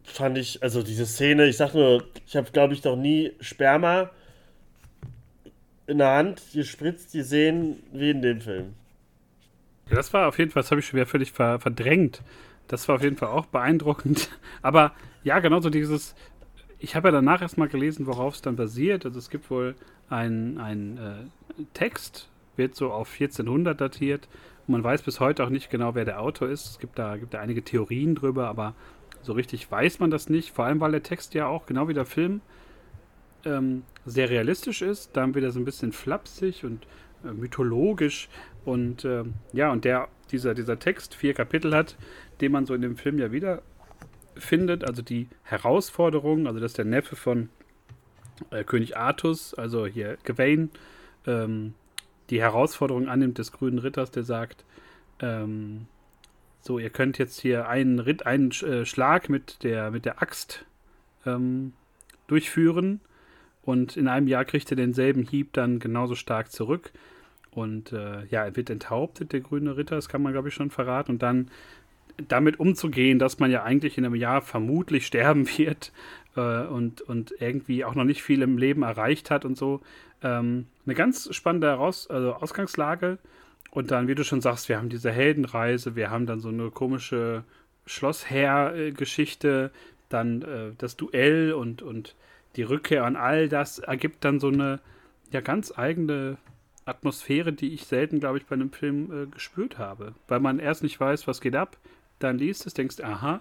[0.03, 4.11] fand ich, also diese Szene, ich sag nur, ich habe, glaube ich, noch nie Sperma
[5.87, 8.75] in der Hand gespritzt gesehen wie in dem Film.
[9.91, 12.23] Das war auf jeden Fall, das habe ich schon wieder völlig ver verdrängt.
[12.69, 14.31] Das war auf jeden Fall auch beeindruckend.
[14.63, 14.93] Aber
[15.23, 16.15] ja, genauso dieses.
[16.79, 19.07] Ich habe ja danach erstmal gelesen, worauf es dann basiert.
[19.07, 19.75] Also es gibt wohl
[20.09, 24.29] einen äh, Text, wird so auf 1400 datiert.
[24.67, 26.67] Und man weiß bis heute auch nicht genau, wer der Autor ist.
[26.67, 28.75] Es gibt da, gibt da einige Theorien drüber, aber
[29.23, 30.53] so richtig weiß man das nicht.
[30.53, 32.41] Vor allem, weil der Text ja auch, genau wie der Film,
[33.45, 35.17] ähm, sehr realistisch ist.
[35.17, 36.87] Dann wieder so ein bisschen flapsig und
[37.25, 38.29] äh, mythologisch.
[38.65, 41.97] Und äh, ja, und der, dieser, dieser Text vier Kapitel hat,
[42.41, 43.63] den man so in dem Film ja wieder
[44.37, 44.85] findet.
[44.85, 47.49] Also die Herausforderung, also dass der Neffe von
[48.51, 50.71] äh, König Artus, also hier Gawain,
[51.27, 51.75] ähm,
[52.31, 54.65] die Herausforderung annimmt des grünen Ritters, der sagt,
[55.21, 55.87] ähm,
[56.61, 60.65] so, ihr könnt jetzt hier einen, Ritt, einen äh, Schlag mit der, mit der Axt
[61.27, 61.75] ähm,
[62.27, 63.01] durchführen
[63.63, 66.93] und in einem Jahr kriegt er denselben Hieb dann genauso stark zurück.
[67.51, 70.71] Und äh, ja, er wird enthauptet, der grüne Ritter, das kann man, glaube ich, schon
[70.71, 71.13] verraten.
[71.13, 71.51] Und dann
[72.29, 75.93] damit umzugehen, dass man ja eigentlich in einem Jahr vermutlich sterben wird
[76.37, 79.81] äh, und, und irgendwie auch noch nicht viel im Leben erreicht hat und so.
[80.23, 83.19] Ähm, eine ganz spannende Heraus also Ausgangslage.
[83.71, 86.71] Und dann, wie du schon sagst, wir haben diese Heldenreise, wir haben dann so eine
[86.71, 87.43] komische
[87.87, 89.73] Schlossherr-Geschichte,
[90.09, 92.15] dann äh, das Duell und, und
[92.57, 94.81] die Rückkehr an all das ergibt dann so eine
[95.33, 96.39] ja ganz eigene
[96.85, 100.15] Atmosphäre, die ich selten, glaube ich, bei einem Film äh, gespürt habe.
[100.29, 101.77] Weil man erst nicht weiß, was geht ab,
[102.19, 103.41] dann liest es, denkst, aha,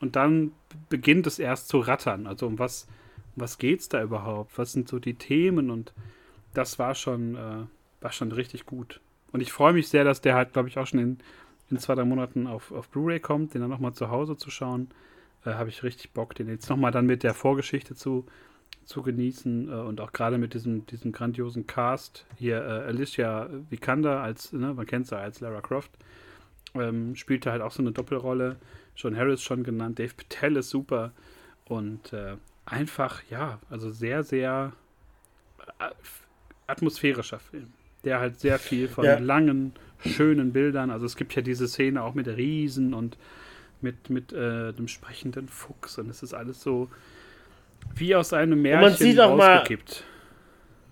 [0.00, 0.52] und dann
[0.88, 2.26] beginnt es erst zu rattern.
[2.26, 2.86] Also um was,
[3.34, 4.56] um was geht's da überhaupt?
[4.58, 5.70] Was sind so die Themen?
[5.70, 5.92] Und
[6.54, 7.66] das war schon, äh,
[8.00, 9.00] war schon richtig gut.
[9.32, 11.18] Und ich freue mich sehr, dass der halt, glaube ich, auch schon in,
[11.70, 14.88] in zwei, drei Monaten auf, auf Blu-ray kommt, den dann nochmal zu Hause zu schauen.
[15.44, 18.24] Äh, Habe ich richtig Bock, den jetzt nochmal dann mit der Vorgeschichte zu,
[18.84, 22.24] zu genießen äh, und auch gerade mit diesem, diesem grandiosen Cast.
[22.36, 25.90] Hier äh, Alicia Vikander als, ne, man kennt sie als Lara Croft
[26.74, 28.56] ähm, spielte halt auch so eine Doppelrolle.
[28.96, 31.12] John Harris schon genannt, Dave Patel ist super.
[31.64, 34.72] Und äh, einfach, ja, also sehr, sehr
[35.78, 35.90] äh,
[36.66, 37.72] atmosphärischer Film.
[38.04, 39.18] Der halt sehr viel von ja.
[39.18, 39.72] langen,
[40.04, 40.90] schönen Bildern.
[40.90, 43.18] Also es gibt ja diese Szene auch mit Riesen und
[43.80, 45.98] mit, mit äh, dem sprechenden Fuchs.
[45.98, 46.88] Und es ist alles so
[47.94, 50.04] wie aus einem Märchen man sieht auch rausgekippt.
[50.04, 50.17] Mal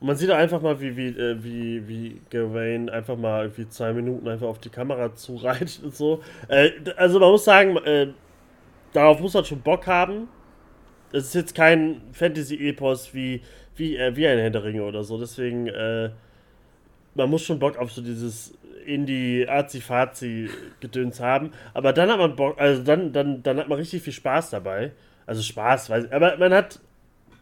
[0.00, 4.28] man sieht einfach mal, wie, wie, äh, wie, wie Gawain einfach mal irgendwie zwei Minuten
[4.28, 6.22] einfach auf die Kamera zureitet und so.
[6.48, 8.08] Äh, also man muss sagen, äh,
[8.92, 10.28] darauf muss man schon Bock haben.
[11.12, 13.42] es ist jetzt kein Fantasy-Epos wie,
[13.76, 15.18] wie, äh, wie ein Herr oder so.
[15.18, 16.10] Deswegen, äh,
[17.14, 21.52] man muss schon Bock auf so dieses Indie Azi-Fazi Gedöns haben.
[21.74, 24.92] Aber dann hat man Bock, also dann, dann, dann hat man richtig viel Spaß dabei.
[25.24, 26.80] Also Spaß, weiß ich, aber man hat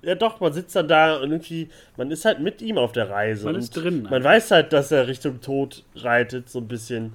[0.05, 3.11] ja doch, man sitzt dann da und irgendwie, man ist halt mit ihm auf der
[3.11, 3.47] Reise.
[3.47, 4.07] Man ist drin.
[4.11, 7.13] Man weiß halt, dass er Richtung Tod reitet, so ein bisschen.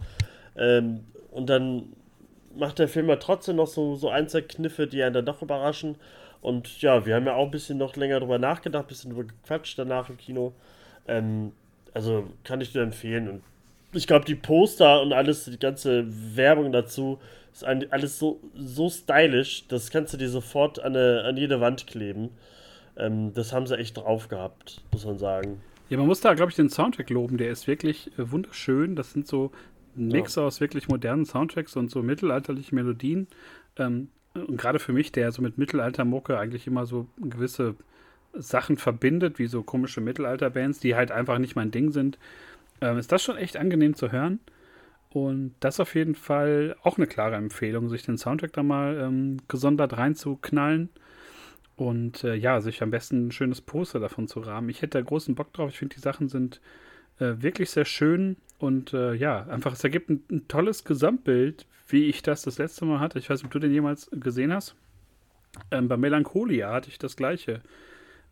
[0.57, 1.93] Ähm, und dann
[2.55, 5.41] macht der Film ja trotzdem noch so, so ein, zwei Kniffe, die einen dann doch
[5.41, 5.95] überraschen.
[6.41, 9.25] Und ja, wir haben ja auch ein bisschen noch länger drüber nachgedacht, ein bisschen drüber
[9.25, 10.53] gequatscht danach im Kino.
[11.07, 11.51] Ähm,
[11.93, 13.29] also kann ich dir empfehlen.
[13.29, 13.41] Und
[13.93, 17.19] ich glaube, die Poster und alles, die ganze Werbung dazu,
[17.51, 21.87] ist alles so, so stylisch, das kannst du dir sofort an, eine, an jede Wand
[21.87, 22.29] kleben.
[22.99, 25.61] Ähm, das haben sie echt drauf gehabt, muss man sagen.
[25.89, 27.37] Ja, man muss da, glaube ich, den Soundtrack loben.
[27.37, 28.95] Der ist wirklich äh, wunderschön.
[28.95, 29.51] Das sind so
[29.97, 30.43] ein Mix ja.
[30.43, 33.27] aus wirklich modernen Soundtracks und so mittelalterlichen Melodien.
[33.77, 37.75] Ähm, und gerade für mich, der so mit Mittelaltermucke eigentlich immer so gewisse
[38.33, 42.19] Sachen verbindet, wie so komische Mittelalterbands, die halt einfach nicht mein Ding sind,
[42.81, 44.39] ähm, ist das schon echt angenehm zu hören.
[45.11, 49.37] Und das auf jeden Fall auch eine klare Empfehlung, sich den Soundtrack da mal ähm,
[49.47, 50.89] gesondert reinzuknallen.
[51.79, 54.67] Und äh, ja, sich am besten ein schönes Poster davon zu rahmen.
[54.67, 55.69] Ich hätte da großen Bock drauf.
[55.69, 56.59] Ich finde, die Sachen sind
[57.19, 58.35] äh, wirklich sehr schön.
[58.57, 62.83] Und äh, ja, einfach, es ergibt ein, ein, tolles Gesamtbild, wie ich das das letzte
[62.83, 63.17] Mal hatte.
[63.17, 64.75] Ich weiß nicht, ob du den jemals gesehen hast.
[65.71, 67.61] Ähm, bei Melancholia hatte ich das gleiche.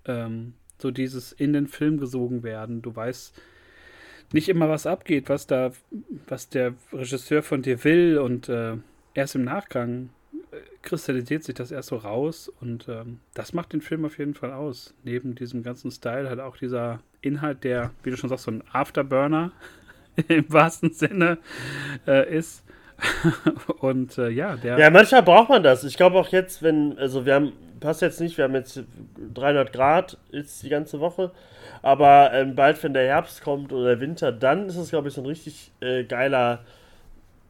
[0.04, 2.82] Ähm, so dieses in den Film gesogen werden.
[2.82, 3.34] Du weißt
[4.34, 5.72] nicht immer, was abgeht, was da,
[6.28, 8.76] was der Regisseur von dir will und äh,
[9.14, 10.10] erst im Nachgang
[10.82, 14.52] kristallisiert sich das erst so raus und ähm, das macht den Film auf jeden Fall
[14.52, 14.94] aus.
[15.04, 18.64] Neben diesem ganzen Style hat auch dieser Inhalt, der, wie du schon sagst, so ein
[18.72, 19.52] Afterburner
[20.28, 21.38] im wahrsten Sinne
[22.08, 22.64] äh, ist.
[23.80, 24.80] und äh, ja, der.
[24.80, 25.84] Ja, manchmal braucht man das.
[25.84, 28.84] Ich glaube auch jetzt, wenn, also wir haben, passt jetzt nicht, wir haben jetzt
[29.36, 31.32] 300 Grad jetzt die ganze Woche.
[31.84, 35.14] Aber ähm, bald, wenn der Herbst kommt oder der Winter, dann ist es, glaube ich,
[35.14, 36.60] so ein richtig äh, geiler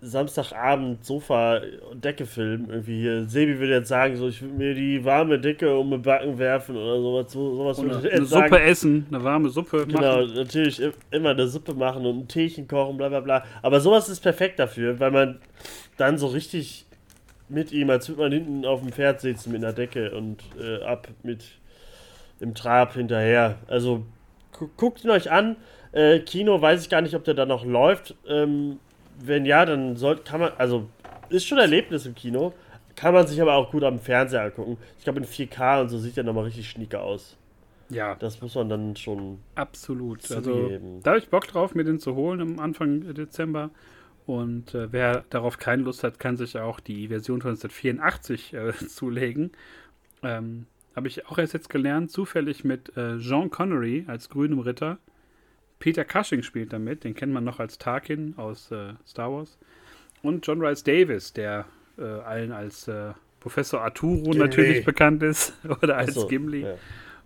[0.01, 2.69] Samstagabend Sofa-Decke-Film.
[2.69, 3.25] Irgendwie hier.
[3.27, 6.75] Sebi würde jetzt sagen, so, ich würde mir die warme Decke um den Backen werfen
[6.75, 7.31] oder sowas.
[7.31, 8.49] So, sowas oder eine sagen.
[8.49, 10.27] Suppe essen, eine warme Suppe genau, machen.
[10.27, 10.81] Genau, natürlich
[11.11, 13.43] immer eine Suppe machen und ein Teechen kochen, bla bla bla.
[13.61, 15.39] Aber sowas ist perfekt dafür, weil man
[15.97, 16.85] dann so richtig
[17.49, 20.83] mit ihm, als würde man hinten auf dem Pferd sitzen mit einer Decke und äh,
[20.83, 21.43] ab mit
[22.39, 23.55] im Trab hinterher.
[23.67, 24.05] Also
[24.75, 25.55] guckt ihn euch an.
[25.91, 28.15] Äh, Kino weiß ich gar nicht, ob der da noch läuft.
[28.27, 28.79] Ähm,
[29.19, 30.87] wenn ja, dann soll, kann man, also
[31.29, 32.53] ist schon ein Erlebnis im Kino.
[32.95, 34.77] Kann man sich aber auch gut am Fernseher angucken.
[34.97, 37.37] Ich glaube, in 4K und so sieht der nochmal richtig schnieke aus.
[37.89, 38.15] Ja.
[38.15, 39.39] Das muss man dann schon.
[39.55, 40.29] Absolut.
[40.31, 40.71] Also,
[41.03, 43.69] da habe ich Bock drauf, mir den zu holen am Anfang Dezember.
[44.25, 48.73] Und äh, wer darauf keine Lust hat, kann sich auch die Version von 1984 äh,
[48.87, 49.51] zulegen.
[50.23, 50.65] Ähm,
[50.95, 54.97] habe ich auch erst jetzt gelernt, zufällig mit äh, Jean Connery als grünem Ritter.
[55.79, 59.57] Peter Cushing spielt damit, den kennt man noch als Tarkin aus äh, Star Wars.
[60.23, 61.65] Und John Rice Davis, der
[61.97, 64.39] äh, allen als äh, Professor Arturo Gimli.
[64.39, 66.61] natürlich bekannt ist oder als so, Gimli.
[66.61, 66.75] Ja.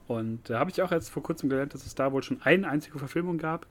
[0.07, 2.67] Und da habe ich auch erst vor kurzem gelernt, dass es da wohl schon eine
[2.67, 3.65] einzige Verfilmung gab.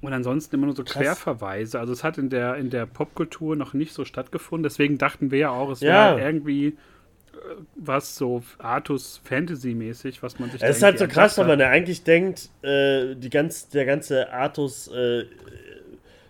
[0.00, 1.02] Und ansonsten immer nur so Krass.
[1.02, 1.80] Querverweise.
[1.80, 4.62] Also es hat in der, in der Popkultur noch nicht so stattgefunden.
[4.62, 6.16] Deswegen dachten wir ja auch, es ja.
[6.16, 6.76] wäre irgendwie
[7.74, 11.68] was so Artus Fantasy-mäßig, was man sich Es ist halt so krass, weil man ja
[11.68, 15.24] eigentlich denkt, äh, die ganz, der ganze Artus äh,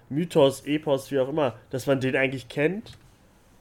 [0.09, 2.92] Mythos, Epos, wie auch immer, dass man den eigentlich kennt.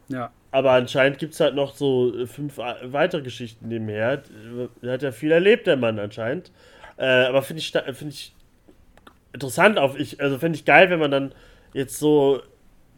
[0.07, 0.31] Ja.
[0.51, 4.23] Aber anscheinend gibt es halt noch so fünf weitere Geschichten nebenher.
[4.81, 6.51] Er hat ja viel erlebt, der Mann anscheinend.
[6.97, 8.33] Äh, aber finde ich, find ich
[9.33, 11.31] interessant, auf ich, also finde ich geil, wenn man dann
[11.73, 12.41] jetzt so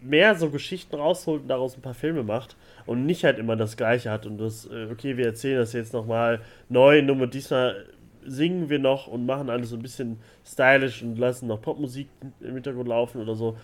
[0.02, 3.78] mehr so Geschichten rausholt und daraus ein paar Filme macht und nicht halt immer das
[3.78, 7.86] Gleiche hat und das, äh, okay, wir erzählen das jetzt nochmal neu, nur diesmal
[8.26, 12.10] singen wir noch und machen alles so ein bisschen stylisch und lassen noch Popmusik
[12.42, 13.58] im Hintergrund laufen oder so.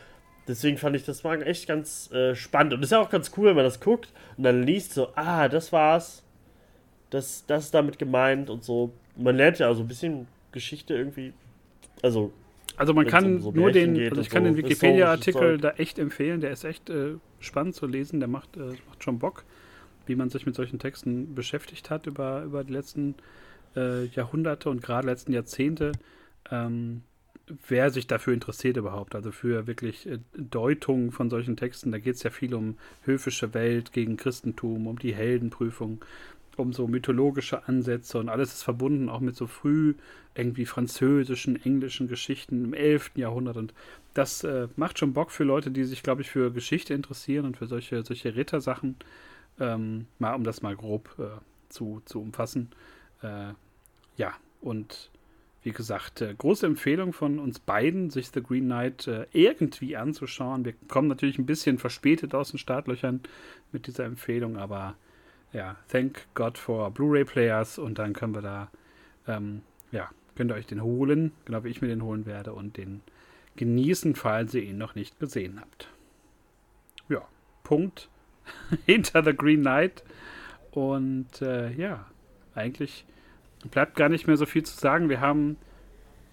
[0.48, 2.74] Deswegen fand ich das war echt ganz äh, spannend.
[2.74, 5.48] Und ist ja auch ganz cool, wenn man das guckt und dann liest so, ah,
[5.48, 6.24] das war's.
[7.10, 8.92] Das, das ist damit gemeint und so.
[9.16, 11.34] Man lernt ja so ein bisschen Geschichte irgendwie.
[12.02, 12.34] Also
[12.76, 14.50] also man kann so nur den, also ich kann so.
[14.50, 18.74] den Wikipedia-Artikel da echt empfehlen, der ist echt äh, spannend zu lesen, der macht, äh,
[18.88, 19.44] macht schon Bock,
[20.06, 23.16] wie man sich mit solchen Texten beschäftigt hat über, über die letzten
[23.76, 25.92] äh, Jahrhunderte und gerade letzten Jahrzehnte.
[26.52, 27.04] Ähm,
[27.68, 32.16] wer sich dafür interessiert überhaupt, also für wirklich äh, Deutungen von solchen Texten, da geht
[32.16, 36.04] es ja viel um höfische Welt gegen Christentum, um die Heldenprüfung,
[36.58, 39.96] um so mythologische Ansätze und alles ist verbunden auch mit so früh
[40.36, 43.12] irgendwie französischen, englischen Geschichten im 11.
[43.16, 43.74] Jahrhundert und
[44.14, 47.58] das äh, macht schon Bock für Leute, die sich, glaube ich, für Geschichte interessieren und
[47.58, 48.96] für solche, solche Rittersachen,
[49.60, 51.24] ähm, mal, um das mal grob äh,
[51.70, 52.70] zu, zu umfassen.
[53.22, 53.54] Äh,
[54.18, 55.10] ja, und
[55.64, 60.66] wie gesagt, äh, große Empfehlung von uns beiden, sich The Green Knight äh, irgendwie anzuschauen.
[60.66, 63.22] Wir kommen natürlich ein bisschen verspätet aus den Startlöchern
[63.72, 64.96] mit dieser Empfehlung, aber
[65.54, 68.70] ja, thank God for Blu-ray-Players und dann können wir da,
[69.28, 72.78] ähm, ja, könnt ihr euch den holen, genau wie ich mir den holen werde und
[72.78, 73.02] den
[73.56, 75.88] genießen, falls ihr ihn noch nicht gesehen habt.
[77.08, 77.22] Ja,
[77.64, 78.10] Punkt
[78.86, 80.04] hinter The Green Knight
[80.72, 82.08] und äh, ja,
[82.56, 83.06] eigentlich
[83.70, 85.10] bleibt gar nicht mehr so viel zu sagen.
[85.10, 85.58] Wir haben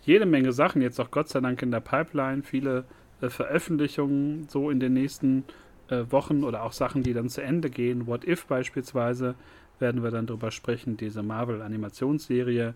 [0.03, 2.85] jede Menge Sachen jetzt auch Gott sei Dank in der Pipeline, viele
[3.21, 5.45] äh, Veröffentlichungen so in den nächsten
[5.91, 8.07] äh, Wochen oder auch Sachen, die dann zu Ende gehen.
[8.07, 9.35] What If beispielsweise
[9.79, 12.75] werden wir dann drüber sprechen, diese Marvel-Animationsserie,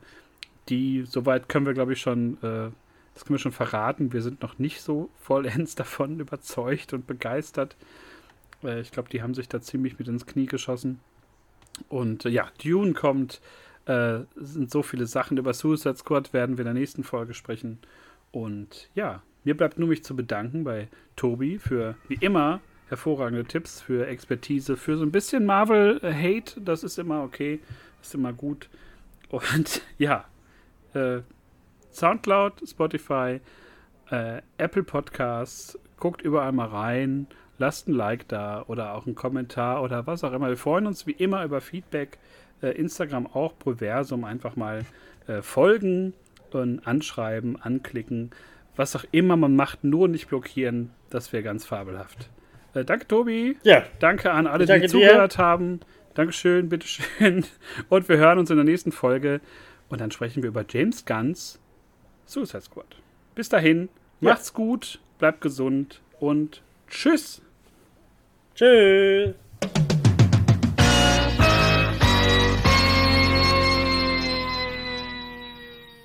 [0.69, 2.71] die, soweit können wir glaube ich schon, äh,
[3.15, 7.77] das können wir schon verraten, wir sind noch nicht so vollends davon überzeugt und begeistert.
[8.62, 11.01] Äh, ich glaube, die haben sich da ziemlich mit ins Knie geschossen.
[11.89, 13.41] Und äh, ja, Dune kommt
[13.87, 15.37] äh, sind so viele Sachen.
[15.37, 17.79] Über Suicide Squad werden wir in der nächsten Folge sprechen.
[18.33, 23.80] Und ja, mir bleibt nur mich zu bedanken bei Tobi für wie immer hervorragende Tipps,
[23.80, 26.61] für Expertise, für so ein bisschen Marvel-Hate.
[26.61, 27.61] Das ist immer okay,
[28.03, 28.68] ist immer gut.
[29.28, 30.24] Und ja,
[30.95, 31.20] äh,
[31.93, 33.41] Soundcloud, Spotify,
[34.11, 37.26] äh, Apple Podcasts, guckt überall mal rein,
[37.59, 40.49] lasst ein Like da oder auch einen Kommentar oder was auch immer.
[40.49, 42.18] Wir freuen uns wie immer über Feedback
[42.62, 44.85] äh, Instagram auch Proversum einfach mal
[45.26, 46.14] äh, folgen
[46.53, 48.30] und anschreiben, anklicken.
[48.76, 50.91] Was auch immer man macht, nur nicht blockieren.
[51.11, 52.28] Das wäre ganz fabelhaft.
[52.75, 53.57] Äh, danke, Tobi.
[53.62, 53.85] Ja.
[54.01, 55.81] Danke an alle, die zugehört haben.
[56.14, 57.45] Dankeschön, bitteschön.
[57.89, 59.41] Und wir hören uns in der nächsten Folge.
[59.89, 61.61] Und dann sprechen wir über James Gunns
[62.27, 62.97] Suicide Squad.
[63.35, 63.89] Bis dahin,
[64.20, 64.31] ja.
[64.31, 67.43] macht's gut, bleibt gesund und tschüss.
[68.55, 69.35] Tschüss.